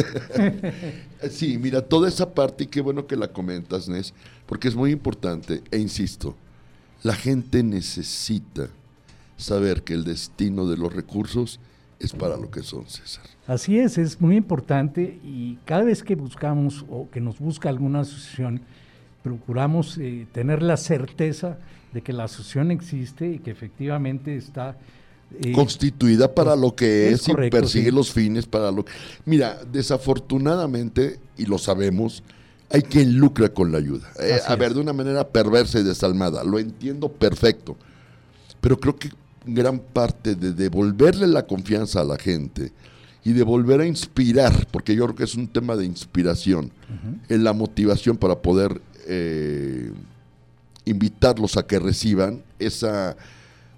[1.32, 4.14] sí, mira, toda esa parte, y qué bueno que la comentas, Nes,
[4.46, 6.36] porque es muy importante, e insisto,
[7.02, 8.68] la gente necesita
[9.38, 11.60] saber que el destino de los recursos
[12.00, 13.24] es para lo que son, César.
[13.48, 18.02] Así es, es muy importante y cada vez que buscamos o que nos busca alguna
[18.02, 18.62] asociación,
[19.24, 21.58] procuramos eh, tener la certeza
[21.94, 24.78] de que la asociación existe y que efectivamente está
[25.54, 28.92] constituida para lo que es, y persigue los fines para lo que...
[29.26, 32.24] Mira, desafortunadamente, y lo sabemos,
[32.70, 34.10] hay quien lucra con la ayuda.
[34.22, 36.44] Eh, a ver, de una manera perversa y desalmada.
[36.44, 37.76] Lo entiendo perfecto.
[38.62, 39.10] Pero creo que
[39.48, 42.72] gran parte de devolverle la confianza a la gente
[43.24, 46.72] y de volver a inspirar, porque yo creo que es un tema de inspiración,
[47.28, 49.92] en la motivación para poder eh,
[50.86, 53.18] invitarlos a que reciban esa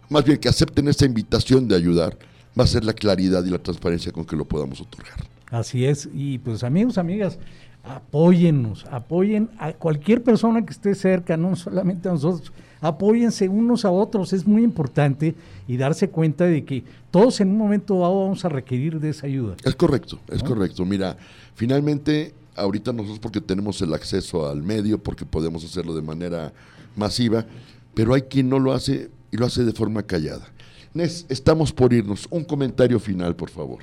[0.09, 2.17] más bien que acepten esta invitación de ayudar,
[2.59, 5.19] va a ser la claridad y la transparencia con que lo podamos otorgar.
[5.51, 7.39] Así es, y pues amigos, amigas,
[7.83, 12.51] apóyennos, apoyen a cualquier persona que esté cerca, no solamente a nosotros,
[12.81, 15.35] apóyense unos a otros, es muy importante
[15.67, 19.27] y darse cuenta de que todos en un momento dado vamos a requerir de esa
[19.27, 19.55] ayuda.
[19.63, 20.85] Es correcto, es correcto.
[20.85, 21.17] Mira,
[21.55, 26.53] finalmente ahorita nosotros porque tenemos el acceso al medio, porque podemos hacerlo de manera
[26.95, 27.45] masiva,
[27.93, 30.47] pero hay quien no lo hace y lo hace de forma callada.
[30.93, 32.27] Nes, estamos por irnos.
[32.31, 33.79] Un comentario final, por favor.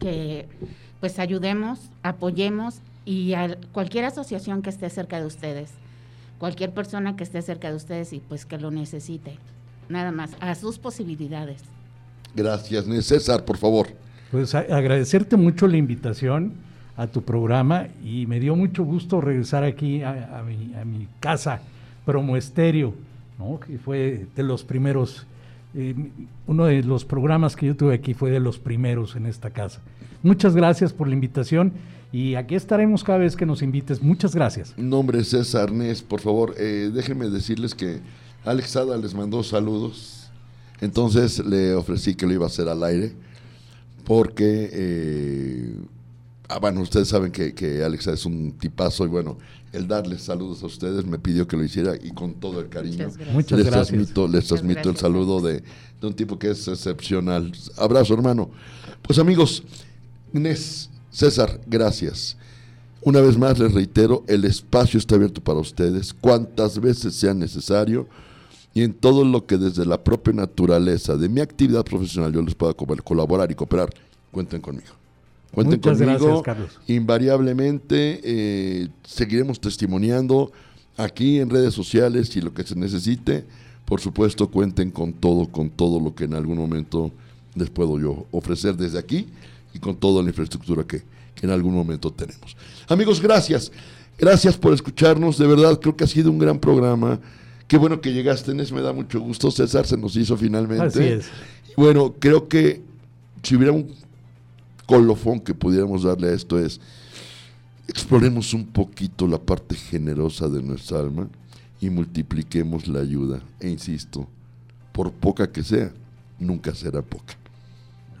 [0.00, 0.48] Que
[0.98, 5.70] pues ayudemos, apoyemos y a cualquier asociación que esté cerca de ustedes,
[6.38, 9.38] cualquier persona que esté cerca de ustedes y pues que lo necesite,
[9.88, 11.62] nada más, a sus posibilidades.
[12.34, 12.84] Gracias.
[13.06, 13.88] César, por favor.
[14.30, 16.54] Pues agradecerte mucho la invitación
[16.96, 21.08] a tu programa y me dio mucho gusto regresar aquí a, a mi, a mi
[21.18, 21.60] casa,
[22.04, 22.94] Promo Estéreo,
[23.38, 23.58] ¿no?
[23.58, 25.26] que fue de los primeros,
[25.74, 25.94] eh,
[26.46, 29.80] uno de los programas que yo tuve aquí fue de los primeros en esta casa.
[30.22, 31.72] Muchas gracias por la invitación
[32.12, 34.02] y aquí estaremos cada vez que nos invites.
[34.02, 34.74] Muchas gracias.
[34.76, 38.00] Nombre César Nes, por favor, eh, déjenme decirles que
[38.44, 40.30] Alex Sada les mandó saludos.
[40.80, 43.12] Entonces le ofrecí que lo iba a hacer al aire.
[44.04, 45.74] Porque, eh,
[46.48, 49.38] ah, bueno, ustedes saben que, Alex es un tipazo y bueno,
[49.72, 53.04] el darles saludos a ustedes me pidió que lo hiciera y con todo el cariño
[53.06, 53.34] Muchas gracias.
[53.34, 53.88] Muchas les gracias.
[53.88, 55.62] transmito, les transmito el saludo de,
[56.00, 57.52] de un tipo que es excepcional.
[57.76, 58.50] Abrazo, hermano.
[59.02, 59.62] Pues amigos,
[60.32, 62.36] Inés, César, gracias.
[63.02, 68.06] Una vez más les reitero, el espacio está abierto para ustedes, cuantas veces sea necesario,
[68.74, 72.54] y en todo lo que desde la propia naturaleza de mi actividad profesional yo les
[72.54, 73.88] pueda co- colaborar y cooperar,
[74.30, 74.90] cuenten conmigo.
[75.52, 76.18] Cuenten Muchas conmigo.
[76.26, 76.80] gracias, Carlos.
[76.86, 80.52] Invariablemente eh, seguiremos testimoniando
[80.96, 83.44] aquí en redes sociales y lo que se necesite.
[83.84, 87.10] Por supuesto, cuenten con todo, con todo lo que en algún momento
[87.54, 89.26] les puedo yo ofrecer desde aquí
[89.74, 91.02] y con toda la infraestructura que,
[91.34, 92.56] que en algún momento tenemos.
[92.88, 93.72] Amigos, gracias.
[94.18, 95.38] Gracias por escucharnos.
[95.38, 97.18] De verdad, creo que ha sido un gran programa.
[97.66, 98.70] Qué bueno que llegaste, Nes.
[98.70, 99.50] Me da mucho gusto.
[99.50, 100.84] César se nos hizo finalmente.
[100.84, 101.26] Así es.
[101.76, 102.82] Bueno, creo que
[103.42, 103.92] si hubiera un
[104.90, 106.80] colofón que pudiéramos darle a esto es,
[107.86, 111.28] exploremos un poquito la parte generosa de nuestra alma
[111.80, 113.40] y multipliquemos la ayuda.
[113.60, 114.28] E insisto,
[114.92, 115.92] por poca que sea,
[116.38, 117.36] nunca será poca.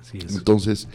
[0.00, 0.36] Así es.
[0.36, 0.86] Entonces,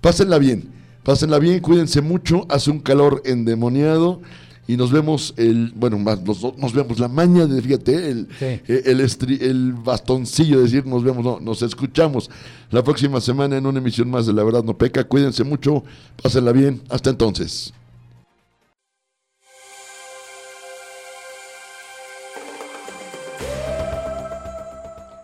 [0.00, 0.68] pásenla bien,
[1.04, 4.20] pásenla bien, cuídense mucho, hace un calor endemoniado
[4.68, 8.44] y nos vemos el, bueno, más, nos, nos vemos la maña de, fíjate, el, Sí.
[8.44, 12.30] eh, el, estri- el bastoncillo de decir nos vemos, no, nos escuchamos
[12.70, 15.82] la próxima semana en una emisión más de La Verdad No Peca, cuídense mucho,
[16.22, 17.72] pásenla bien, hasta entonces.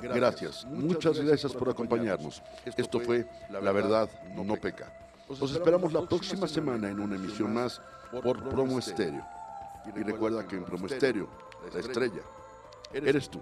[0.00, 2.42] Gracias, muchas gracias por acompañarnos.
[2.76, 4.92] Esto fue La Verdad No Peca.
[5.28, 7.80] Los esperamos la próxima semana en una emisión más
[8.22, 9.24] por Promo Estéreo.
[9.86, 11.28] Y recuerda que en Promo Estéreo,
[11.72, 12.22] la estrella,
[12.92, 13.40] eres tú.